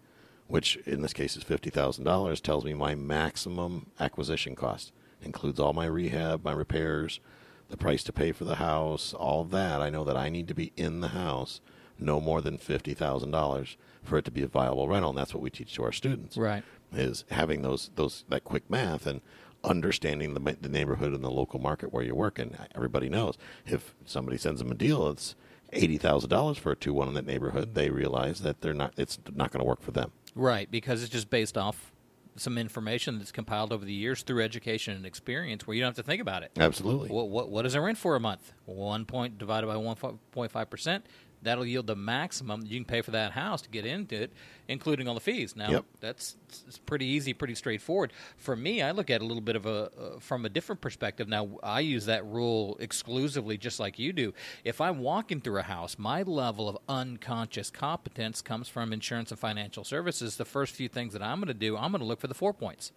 [0.48, 4.92] which in this case is $50,000, tells me my maximum acquisition cost.
[5.22, 7.20] Includes all my rehab, my repairs,
[7.68, 9.82] the price to pay for the house, all that.
[9.82, 11.60] I know that I need to be in the house
[11.98, 15.50] no more than $50,000 for it to be a viable rental, and that's what we
[15.50, 16.36] teach to our students.
[16.36, 16.64] Right.
[16.90, 19.20] Is having those those that quick math and
[19.68, 22.56] understanding the the neighborhood and the local market where you're working.
[22.74, 25.34] Everybody knows if somebody sends them a deal, it's
[25.72, 27.74] eighty thousand dollars for a two one in that neighborhood.
[27.74, 28.94] They realize that they're not.
[28.96, 30.12] It's not going to work for them.
[30.34, 31.92] Right, because it's just based off
[32.36, 35.96] some information that's compiled over the years through education and experience where you don't have
[35.96, 36.52] to think about it.
[36.56, 37.08] Absolutely.
[37.08, 38.52] What, what, what does rent for a month?
[38.64, 41.02] One point divided by 1.5%.
[41.42, 44.32] That'll yield the maximum you can pay for that house to get into it,
[44.66, 45.54] including all the fees.
[45.54, 45.84] Now, Yep.
[46.00, 48.12] that's it's pretty easy, pretty straightforward.
[48.36, 50.80] For me, I look at it a little bit of a uh, from a different
[50.80, 51.28] perspective.
[51.28, 54.34] Now, I use that rule exclusively, just like you do.
[54.64, 59.38] If I'm walking through a house, my level of unconscious competence comes from insurance and
[59.38, 60.36] financial services.
[60.36, 62.34] The first few things that I'm going to do, I'm going to look for the
[62.34, 62.92] four points.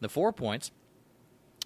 [0.00, 0.70] The four points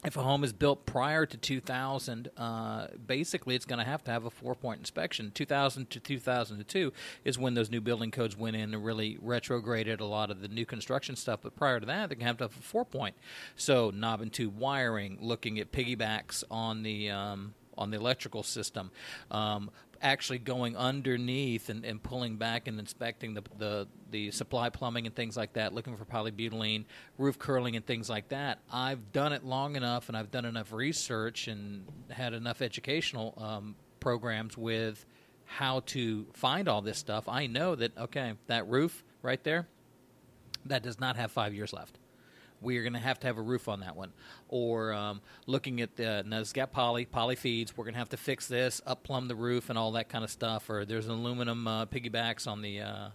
[0.07, 4.12] if a home is built prior to 2000, uh, basically it's going to have to
[4.12, 5.33] have a four point inspection.
[5.35, 6.92] 2000 to 2002
[7.25, 10.49] is when those new building codes went in and really retrograded a lot of the
[10.49, 11.40] new construction stuff.
[11.42, 13.16] But prior to that, they're going to have to have a four point.
[13.57, 17.11] So, knob and tube wiring, looking at piggybacks on the.
[17.11, 18.91] Um, on the electrical system,
[19.31, 25.07] um, actually going underneath and, and pulling back and inspecting the, the the supply plumbing
[25.07, 26.85] and things like that, looking for polybutylene,
[27.19, 28.61] roof curling and things like that.
[28.73, 33.75] I've done it long enough, and I've done enough research and had enough educational um,
[34.01, 35.05] programs with
[35.45, 37.29] how to find all this stuff.
[37.29, 39.67] I know that okay, that roof right there,
[40.67, 41.99] that does not have five years left
[42.61, 44.12] we are going to have to have a roof on that one.
[44.49, 47.77] Or um, looking at the now it's got poly poly feeds.
[47.77, 50.25] We're going to have to fix this, up plumb the roof, and all that kind
[50.25, 50.69] of stuff.
[50.71, 52.81] Or there's aluminum uh, piggybacks on the.
[52.81, 53.09] Uh,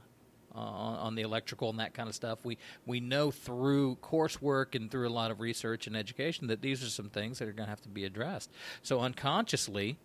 [0.53, 4.91] uh, on the electrical and that kind of stuff, we we know through coursework and
[4.91, 7.67] through a lot of research and education that these are some things that are going
[7.67, 8.51] to have to be addressed.
[8.81, 9.97] So unconsciously,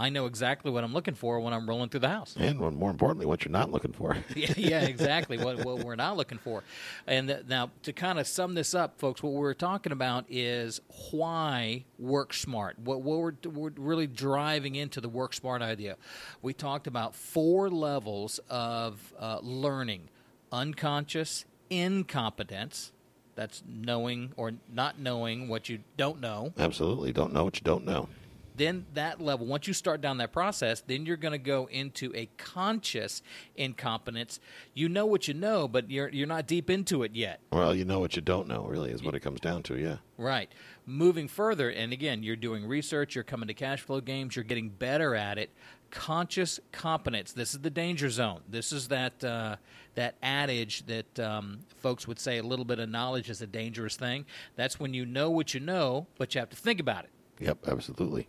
[0.00, 2.34] I know exactly what I'm looking for when I'm rolling through the house.
[2.38, 4.16] And more importantly, what you're not looking for.
[4.34, 5.36] yeah, yeah, exactly.
[5.36, 6.64] what, what we're not looking for.
[7.06, 10.80] And th- now, to kind of sum this up, folks, what we're talking about is
[11.10, 12.78] why work smart.
[12.78, 15.98] What, what we're, we're really driving into the work smart idea.
[16.40, 20.08] We talked about four levels of uh, learning
[20.50, 22.92] unconscious, incompetence.
[23.34, 26.54] That's knowing or not knowing what you don't know.
[26.58, 27.12] Absolutely.
[27.12, 28.08] Don't know what you don't know
[28.60, 32.12] then that level once you start down that process then you're going to go into
[32.14, 33.22] a conscious
[33.56, 34.38] incompetence.
[34.74, 37.40] You know what you know but you're you're not deep into it yet.
[37.50, 39.96] Well you know what you don't know really is what it comes down to yeah.
[40.18, 40.52] Right.
[40.84, 44.68] Moving further and again you're doing research you're coming to cash flow games you're getting
[44.68, 45.50] better at it.
[45.90, 47.32] Conscious competence.
[47.32, 48.42] This is the danger zone.
[48.48, 49.56] This is that uh,
[49.94, 53.96] that adage that um, folks would say a little bit of knowledge is a dangerous
[53.96, 54.24] thing.
[54.54, 57.10] That's when you know what you know but you have to think about it.
[57.40, 58.28] Yep absolutely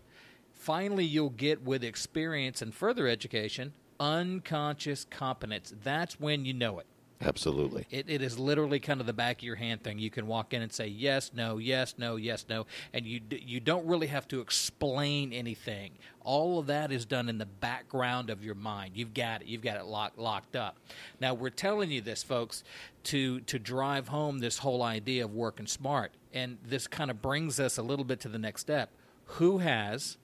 [0.62, 5.74] finally you'll get with experience and further education unconscious competence.
[5.84, 6.88] That's when you know it.
[7.24, 7.86] Absolutely.
[7.92, 10.00] It, it is literally kind of the back of your hand thing.
[10.00, 13.60] You can walk in and say yes no yes no yes no and you you
[13.60, 15.92] don't really have to explain anything.
[16.22, 18.94] All of that is done in the background of your mind.
[18.96, 19.48] You've got it.
[19.48, 20.78] You've got it locked locked up.
[21.20, 22.64] Now we're telling you this folks
[23.04, 26.14] to to drive home this whole idea of working smart.
[26.34, 28.90] And this kind of brings us a little bit to the next step.
[29.36, 30.18] Who has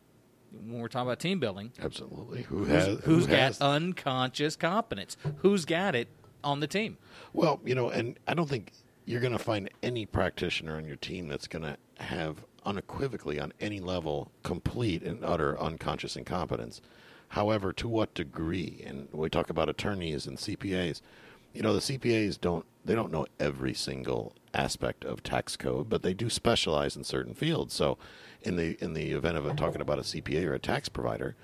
[0.66, 1.72] when we're talking about team building.
[1.82, 2.44] Absolutely.
[2.44, 3.62] Who has who's, who's who got has?
[3.62, 5.18] unconscious competence?
[5.38, 6.08] Who's got it
[6.44, 6.98] on the team?
[7.34, 8.72] Well, you know, and I don't think
[9.06, 13.54] you're going to find any practitioner on your team that's going to have unequivocally on
[13.62, 16.82] any level complete and utter unconscious incompetence.
[17.30, 18.84] However, to what degree?
[18.86, 21.02] And we talk about attorneys and CPAs.
[21.54, 26.04] You know, the CPAs don't they don't know every single aspect of tax code, but
[26.04, 27.74] they do specialize in certain fields.
[27.74, 27.98] So,
[28.42, 31.36] in the in the event of a, talking about a CPA or a tax provider,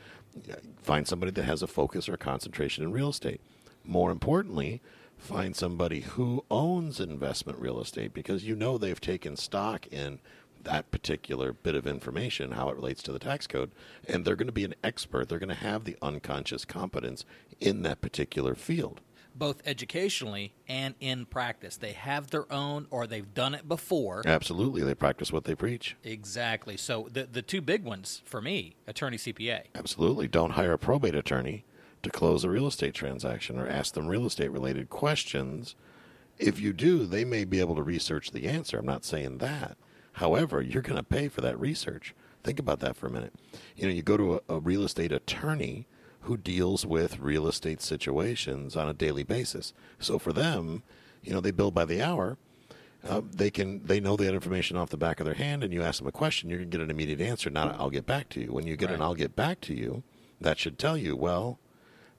[0.81, 3.41] find somebody that has a focus or a concentration in real estate.
[3.83, 4.81] More importantly,
[5.17, 10.19] find somebody who owns investment real estate because you know they've taken stock in
[10.63, 13.71] that particular bit of information, how it relates to the tax code,
[14.07, 15.27] and they're going to be an expert.
[15.27, 17.25] They're going to have the unconscious competence
[17.59, 19.01] in that particular field
[19.36, 21.78] both educationally and in practice.
[21.78, 24.24] They have their own or they've done it before.
[24.26, 24.84] Absolutely.
[24.84, 25.96] They practice what they preach.
[26.04, 26.78] Exactly.
[26.78, 29.63] So the the two big ones for me, attorney CPA.
[29.76, 30.28] Absolutely.
[30.28, 31.65] Don't hire a probate attorney
[32.04, 35.76] to close a real estate transaction or ask them real estate related questions.
[36.38, 38.78] If you do, they may be able to research the answer.
[38.78, 39.78] I'm not saying that.
[40.13, 42.13] However, you're going to pay for that research.
[42.43, 43.34] Think about that for a minute.
[43.76, 45.88] You know, you go to a, a real estate attorney
[46.23, 49.73] who deals with real estate situations on a daily basis.
[49.99, 50.83] So for them,
[51.21, 52.38] you know, they bill by the hour.
[53.07, 55.83] Uh, they can they know that information off the back of their hand, and you
[55.83, 57.49] ask them a question, you're gonna get an immediate answer.
[57.49, 58.53] Not I'll get back to you.
[58.53, 58.95] When you get right.
[58.95, 60.03] an I'll get back to you,
[60.39, 61.59] that should tell you well.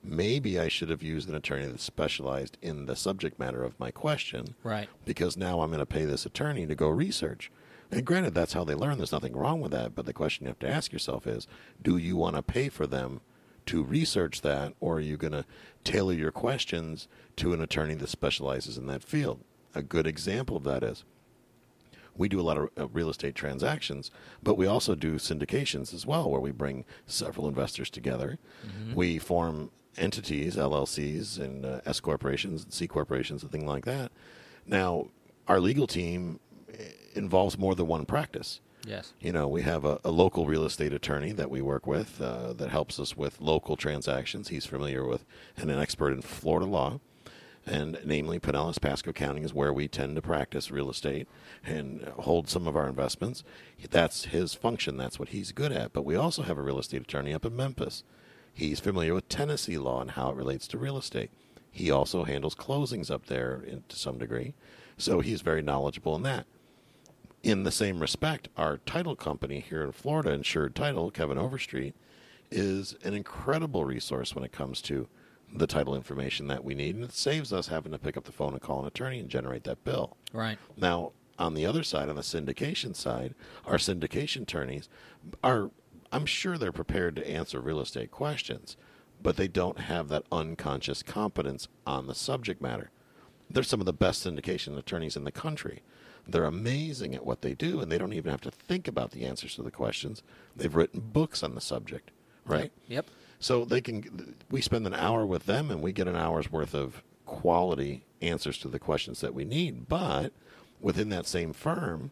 [0.03, 3.89] Maybe I should have used an attorney that specialized in the subject matter of my
[3.89, 4.53] question.
[4.63, 4.87] Right.
[5.03, 7.51] Because now I'm going to pay this attorney to go research.
[7.89, 8.97] And granted, that's how they learn.
[8.97, 9.95] There's nothing wrong with that.
[9.95, 11.47] But the question you have to ask yourself is
[11.81, 13.21] do you want to pay for them
[13.67, 15.45] to research that, or are you going to
[15.83, 19.41] tailor your questions to an attorney that specializes in that field?
[19.73, 21.03] A good example of that is
[22.17, 24.09] we do a lot of real estate transactions,
[24.41, 28.37] but we also do syndications as well, where we bring several investors together.
[28.65, 28.95] Mm-hmm.
[28.95, 34.11] We form entities, LLCs, and uh, S corporations, and C corporations, and things like that.
[34.65, 35.07] Now,
[35.47, 36.39] our legal team
[36.73, 38.61] eh, involves more than one practice.
[38.85, 39.13] Yes.
[39.19, 42.53] You know, we have a, a local real estate attorney that we work with uh,
[42.53, 44.49] that helps us with local transactions.
[44.49, 45.25] He's familiar with
[45.57, 46.99] and an expert in Florida law,
[47.65, 51.27] and namely Pinellas Pasco County is where we tend to practice real estate
[51.65, 53.43] and hold some of our investments.
[53.89, 54.97] That's his function.
[54.97, 55.91] That's what he's good at.
[55.91, 58.03] But we also have a real estate attorney up in Memphis.
[58.53, 61.31] He's familiar with Tennessee law and how it relates to real estate.
[61.71, 64.53] He also handles closings up there in, to some degree,
[64.97, 66.45] so he's very knowledgeable in that
[67.45, 71.93] in the same respect, our title company here in Florida, Insured Title, Kevin Overstreet,
[72.49, 75.07] is an incredible resource when it comes to
[75.53, 78.31] the title information that we need, and it saves us having to pick up the
[78.31, 80.17] phone and call an attorney and generate that bill.
[80.33, 80.57] Right.
[80.75, 84.89] Now, on the other side, on the syndication side, our syndication attorneys
[85.43, 85.69] are,
[86.11, 88.75] I'm sure they're prepared to answer real estate questions,
[89.21, 92.89] but they don't have that unconscious competence on the subject matter.
[93.51, 95.83] They're some of the best syndication attorneys in the country.
[96.27, 99.25] They're amazing at what they do, and they don't even have to think about the
[99.25, 100.23] answers to the questions.
[100.55, 102.11] They've written books on the subject,
[102.45, 102.71] right?
[102.87, 103.07] Yep.
[103.39, 104.35] So they can.
[104.49, 108.57] We spend an hour with them, and we get an hour's worth of quality answers
[108.59, 109.87] to the questions that we need.
[109.87, 110.33] But
[110.79, 112.11] within that same firm,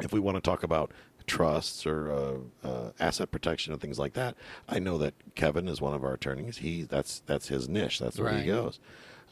[0.00, 0.90] if we want to talk about
[1.26, 4.36] trusts or uh, uh, asset protection and things like that,
[4.68, 6.58] I know that Kevin is one of our attorneys.
[6.58, 7.98] He that's that's his niche.
[7.98, 8.40] That's where right.
[8.40, 8.78] he goes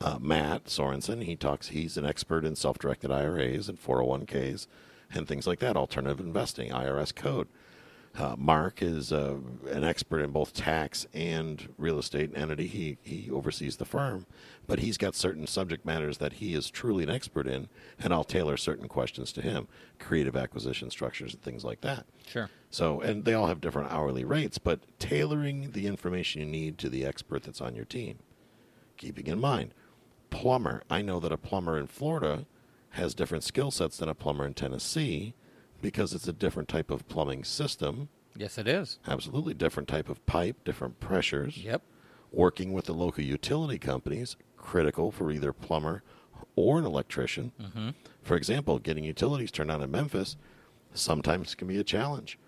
[0.02, 1.22] uh, Matt Sorensen.
[1.22, 1.68] He talks.
[1.68, 4.66] He's an expert in self-directed IRAs and 401ks
[5.14, 5.76] and things like that.
[5.76, 7.48] Alternative investing, IRS code.
[8.14, 9.36] Uh, Mark is uh,
[9.70, 12.66] an expert in both tax and real estate entity.
[12.66, 14.26] He he oversees the firm,
[14.66, 18.24] but he's got certain subject matters that he is truly an expert in, and I'll
[18.24, 19.66] tailor certain questions to him,
[19.98, 22.04] creative acquisition structures and things like that.
[22.26, 22.50] Sure.
[22.70, 26.90] So, and they all have different hourly rates, but tailoring the information you need to
[26.90, 28.18] the expert that's on your team,
[28.98, 29.72] keeping in mind
[30.28, 30.82] plumber.
[30.90, 32.46] I know that a plumber in Florida
[32.90, 35.34] has different skill sets than a plumber in Tennessee
[35.82, 38.08] because it's a different type of plumbing system.
[38.34, 38.98] Yes, it is.
[39.06, 41.58] Absolutely different type of pipe, different pressures.
[41.58, 41.82] Yep.
[42.30, 46.02] Working with the local utility companies critical for either plumber
[46.56, 47.52] or an electrician.
[47.60, 47.90] Mm-hmm.
[48.22, 50.36] For example, getting utilities turned on in Memphis
[50.94, 52.38] sometimes can be a challenge.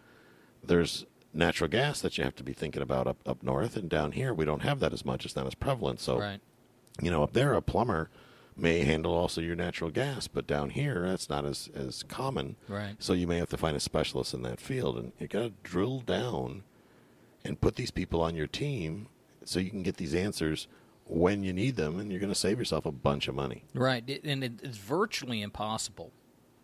[0.63, 4.13] There's natural gas that you have to be thinking about up up north, and down
[4.13, 5.27] here we don't have that as much.
[5.27, 6.01] It's not as prevalent.
[6.01, 6.41] So right
[7.01, 8.11] you know, up there, a plumber
[8.57, 12.57] may handle also your natural gas, but down here, that's not as, as common.
[12.69, 12.95] Right.
[12.99, 15.53] So you may have to find a specialist in that field, and you got to
[15.63, 16.63] drill down
[17.45, 19.09] and put these people on your team
[19.45, 20.69] so you can get these answers
[21.07, 23.65] when you need them, and you're going to save yourself a bunch of money.
[23.75, 26.13] Right, and it's virtually impossible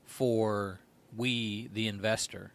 [0.05, 0.80] for
[1.14, 2.53] we, the investor,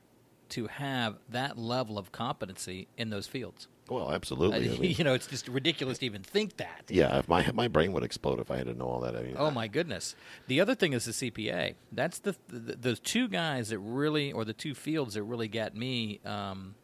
[0.50, 3.68] to have that level of competency in those fields.
[3.90, 4.70] Well, absolutely.
[4.70, 6.86] Uh, I mean, you know, it's just ridiculous to even think that.
[6.90, 9.16] Yeah, if my my brain would explode if I had to know all that.
[9.16, 10.16] I mean, oh my goodness.
[10.48, 11.76] The other thing is the CPA.
[11.92, 15.76] That's the the, the two guys that really, or the two fields that really got
[15.76, 16.76] me um,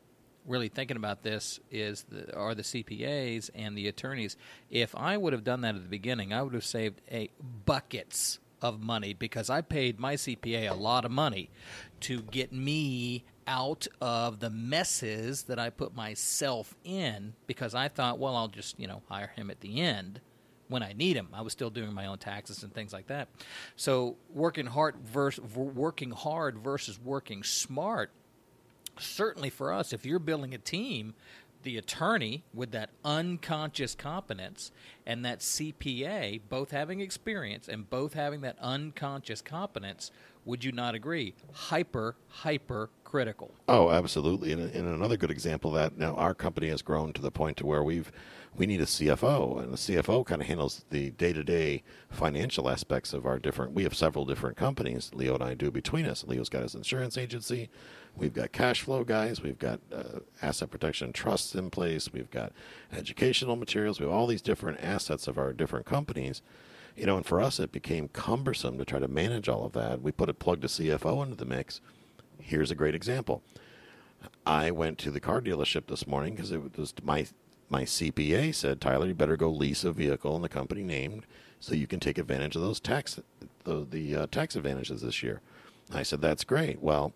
[0.45, 4.37] really thinking about this is the, are the CPAs and the attorneys.
[4.69, 7.29] If I would have done that at the beginning, I would have saved a
[7.65, 11.49] buckets of money because I paid my CPA a lot of money
[12.01, 18.19] to get me out of the messes that I put myself in because I thought,
[18.19, 20.21] well, I'll just, you know, hire him at the end
[20.67, 21.27] when I need him.
[21.33, 23.27] I was still doing my own taxes and things like that.
[23.75, 28.11] So working hard versus working hard versus working smart
[28.99, 31.13] certainly for us, if you're building a team,
[31.63, 34.71] the attorney with that unconscious competence
[35.05, 40.11] and that CPA both having experience and both having that unconscious competence,
[40.45, 41.33] would you not agree?
[41.53, 43.53] Hyper, hyper critical.
[43.67, 44.53] Oh, absolutely.
[44.53, 47.57] And, and another good example of that now our company has grown to the point
[47.57, 48.11] to where we've
[48.55, 53.25] we need a CFO, and the CFO kind of handles the day-to-day financial aspects of
[53.25, 53.71] our different.
[53.73, 55.09] We have several different companies.
[55.13, 56.25] Leo and I do between us.
[56.25, 57.69] Leo's got his insurance agency.
[58.15, 59.41] We've got cash flow guys.
[59.41, 62.11] We've got uh, asset protection trusts in place.
[62.11, 62.51] We've got
[62.91, 64.01] educational materials.
[64.01, 66.41] We have all these different assets of our different companies.
[66.95, 70.01] You know, and for us, it became cumbersome to try to manage all of that.
[70.01, 71.81] We put a plug to CFO into the mix.
[72.39, 73.41] Here's a great example.
[74.45, 77.27] I went to the car dealership this morning because it was my
[77.69, 81.25] my CPA said, Tyler, you better go lease a vehicle in the company named
[81.61, 83.17] so you can take advantage of those tax
[83.63, 85.39] the, the uh, tax advantages this year.
[85.93, 86.81] I said, that's great.
[86.81, 87.13] Well,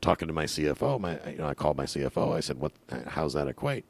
[0.00, 2.34] talking to my CFO, my you know, I called my CFO.
[2.34, 2.72] I said, "What?
[3.08, 3.84] How's that equate?"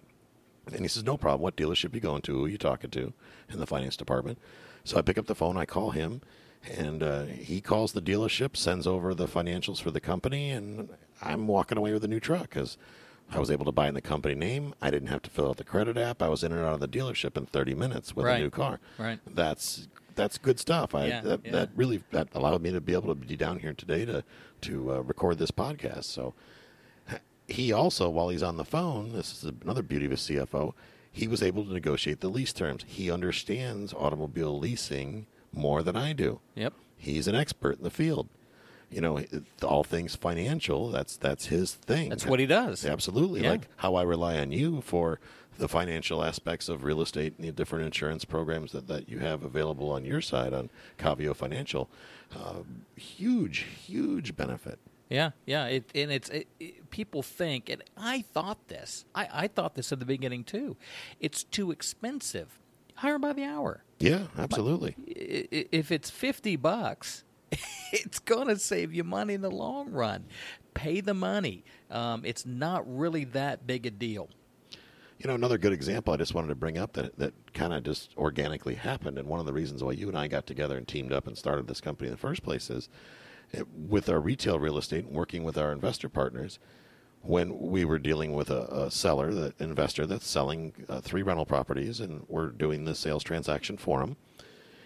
[0.66, 1.42] And he says, "No problem.
[1.42, 2.32] What dealership you going to?
[2.32, 3.12] Who you talking to
[3.50, 4.38] in the finance department?"
[4.86, 5.56] So I pick up the phone.
[5.56, 6.22] I call him,
[6.78, 10.88] and uh, he calls the dealership, sends over the financials for the company, and
[11.20, 12.78] I'm walking away with a new truck because
[13.30, 14.74] I was able to buy in the company name.
[14.80, 16.22] I didn't have to fill out the credit app.
[16.22, 18.38] I was in and out of the dealership in 30 minutes with right.
[18.38, 18.78] a new car.
[18.96, 19.18] Right.
[19.26, 20.94] That's that's good stuff.
[20.94, 21.52] I yeah, that, yeah.
[21.52, 24.22] that really that allowed me to be able to be down here today to
[24.62, 26.04] to uh, record this podcast.
[26.04, 26.32] So
[27.48, 30.74] he also, while he's on the phone, this is another beauty of a CFO.
[31.16, 32.84] He was able to negotiate the lease terms.
[32.86, 36.40] He understands automobile leasing more than I do.
[36.54, 36.74] Yep.
[36.98, 38.28] He's an expert in the field.
[38.90, 39.24] You know,
[39.62, 40.90] all things financial.
[40.90, 42.10] That's that's his thing.
[42.10, 42.84] That's what he does.
[42.84, 43.40] Absolutely.
[43.40, 43.52] Yeah.
[43.52, 45.18] Like how I rely on you for
[45.56, 49.42] the financial aspects of real estate and the different insurance programs that, that you have
[49.42, 51.88] available on your side on Cavio Financial.
[52.34, 52.56] Uh,
[52.94, 54.78] huge, huge benefit.
[55.08, 59.04] Yeah, yeah, it, and it's it, it, people think, and I thought this.
[59.14, 60.76] I, I thought this at the beginning too.
[61.20, 62.58] It's too expensive.
[62.96, 63.84] Hire by the hour.
[64.00, 64.96] Yeah, absolutely.
[64.98, 65.14] But
[65.72, 67.22] if it's fifty bucks,
[67.92, 70.24] it's going to save you money in the long run.
[70.74, 71.64] Pay the money.
[71.90, 74.28] Um, it's not really that big a deal.
[75.18, 77.84] You know, another good example I just wanted to bring up that that kind of
[77.84, 80.86] just organically happened, and one of the reasons why you and I got together and
[80.86, 82.88] teamed up and started this company in the first place is
[83.74, 86.58] with our retail real estate and working with our investor partners.
[87.22, 91.44] When we were dealing with a, a seller, the investor that's selling uh, three rental
[91.44, 94.16] properties, and we're doing the sales transaction for him,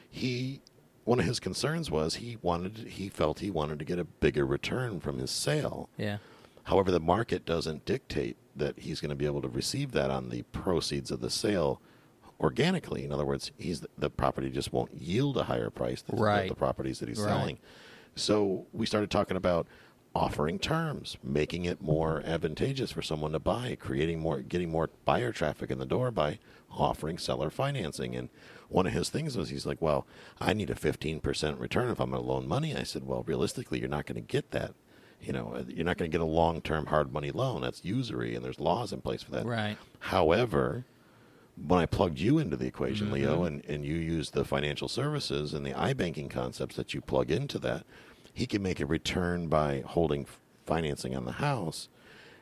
[0.09, 0.63] he
[1.05, 4.47] one of his concerns was he wanted he felt he wanted to get a bigger
[4.47, 5.91] return from his sale.
[5.99, 6.19] Yeah.
[6.65, 10.29] However, the market doesn't dictate that he's going to be able to receive that on
[10.29, 11.81] the proceeds of the sale
[12.41, 13.05] organically.
[13.05, 16.45] In other words, he's the property just won't yield a higher price than right.
[16.45, 17.29] the, the properties that he's right.
[17.29, 17.59] selling.
[18.21, 19.67] So we started talking about
[20.15, 25.33] offering terms, making it more advantageous for someone to buy, creating more, getting more buyer
[25.33, 26.39] traffic in the door by
[26.71, 28.17] offering seller financing.
[28.17, 28.29] And
[28.69, 30.07] one of his things was he's like, well,
[30.41, 32.77] I need a 15% return if I'm going to loan money.
[32.77, 34.75] I said, well, realistically, you're not going to get that.
[35.21, 37.61] You know, you're not going to get a long-term hard money loan.
[37.61, 39.45] That's usury, and there's laws in place for that.
[39.45, 39.77] Right.
[39.99, 40.87] However,
[41.67, 43.15] when I plugged you into the equation, mm-hmm.
[43.15, 47.31] Leo, and, and you use the financial services and the iBanking concepts that you plug
[47.31, 47.85] into that,
[48.41, 50.27] he can make a return by holding
[50.65, 51.91] financing on the house.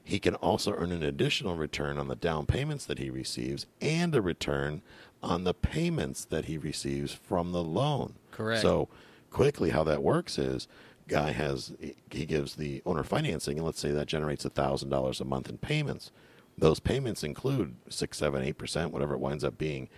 [0.05, 4.15] He can also earn an additional return on the down payments that he receives and
[4.15, 4.83] a return
[5.25, 8.15] on the payments that he receives from the loan.
[8.31, 8.63] Correct.
[8.63, 8.89] So,
[9.33, 10.69] quickly, how that works is
[11.09, 11.73] guy has
[12.13, 15.49] he gives the owner financing, and let's say that generates a thousand dollars a month
[15.49, 16.13] in payments.
[16.57, 19.89] Those payments include six, seven, eight percent, whatever it winds up being,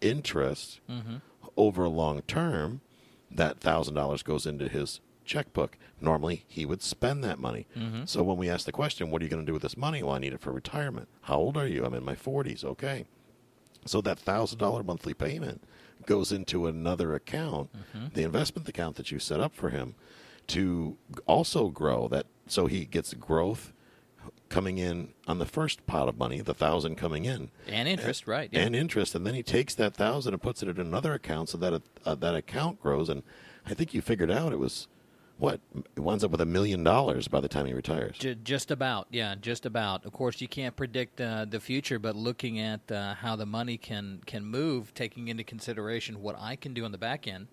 [0.00, 1.16] interest mm-hmm.
[1.58, 2.80] over a long term.
[3.30, 5.00] That thousand dollars goes into his
[5.30, 5.78] checkbook.
[6.00, 7.66] Normally, he would spend that money.
[7.76, 8.04] Mm-hmm.
[8.04, 10.02] So when we ask the question, "What are you going to do with this money?"
[10.02, 11.08] Well, I need it for retirement.
[11.22, 11.84] How old are you?
[11.84, 12.64] I'm in my forties.
[12.64, 13.04] Okay.
[13.86, 15.62] So that thousand dollar monthly payment
[16.04, 18.08] goes into another account, mm-hmm.
[18.14, 19.94] the investment account that you set up for him,
[20.48, 22.08] to also grow.
[22.08, 23.72] That so he gets growth
[24.48, 28.28] coming in on the first pot of money, the thousand coming in, and interest, and,
[28.28, 28.50] right?
[28.52, 28.60] Yeah.
[28.62, 31.58] And interest, and then he takes that thousand and puts it in another account, so
[31.58, 33.08] that uh, that account grows.
[33.08, 33.22] And
[33.64, 34.88] I think you figured out it was
[35.40, 35.60] what
[35.94, 38.18] it winds up with a million dollars by the time he retires.
[38.18, 40.04] J- just about, yeah, just about.
[40.04, 43.78] Of course, you can't predict uh, the future, but looking at uh, how the money
[43.78, 47.48] can can move, taking into consideration what I can do on the back end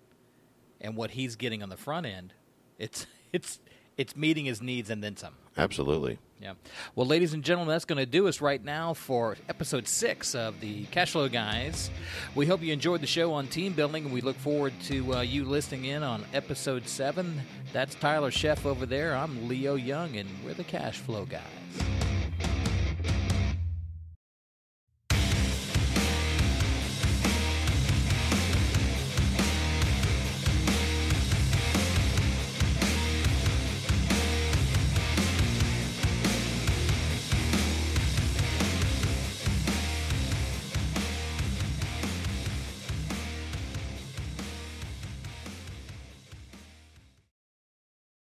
[0.82, 2.34] and what he's getting on the front end,
[2.78, 3.60] it's it's
[3.96, 5.36] it's meeting his needs and then some.
[5.58, 6.20] Absolutely.
[6.40, 6.54] Yeah.
[6.96, 10.60] Well, ladies and gentlemen, that's going to do us right now for episode six of
[10.60, 11.90] the Cashflow Guys.
[12.36, 15.22] We hope you enjoyed the show on team building, and we look forward to uh,
[15.22, 17.42] you listening in on episode seven.
[17.74, 19.16] That's Tyler Chef over there.
[19.16, 22.07] I'm Leo Young, and we're the Cashflow Guys.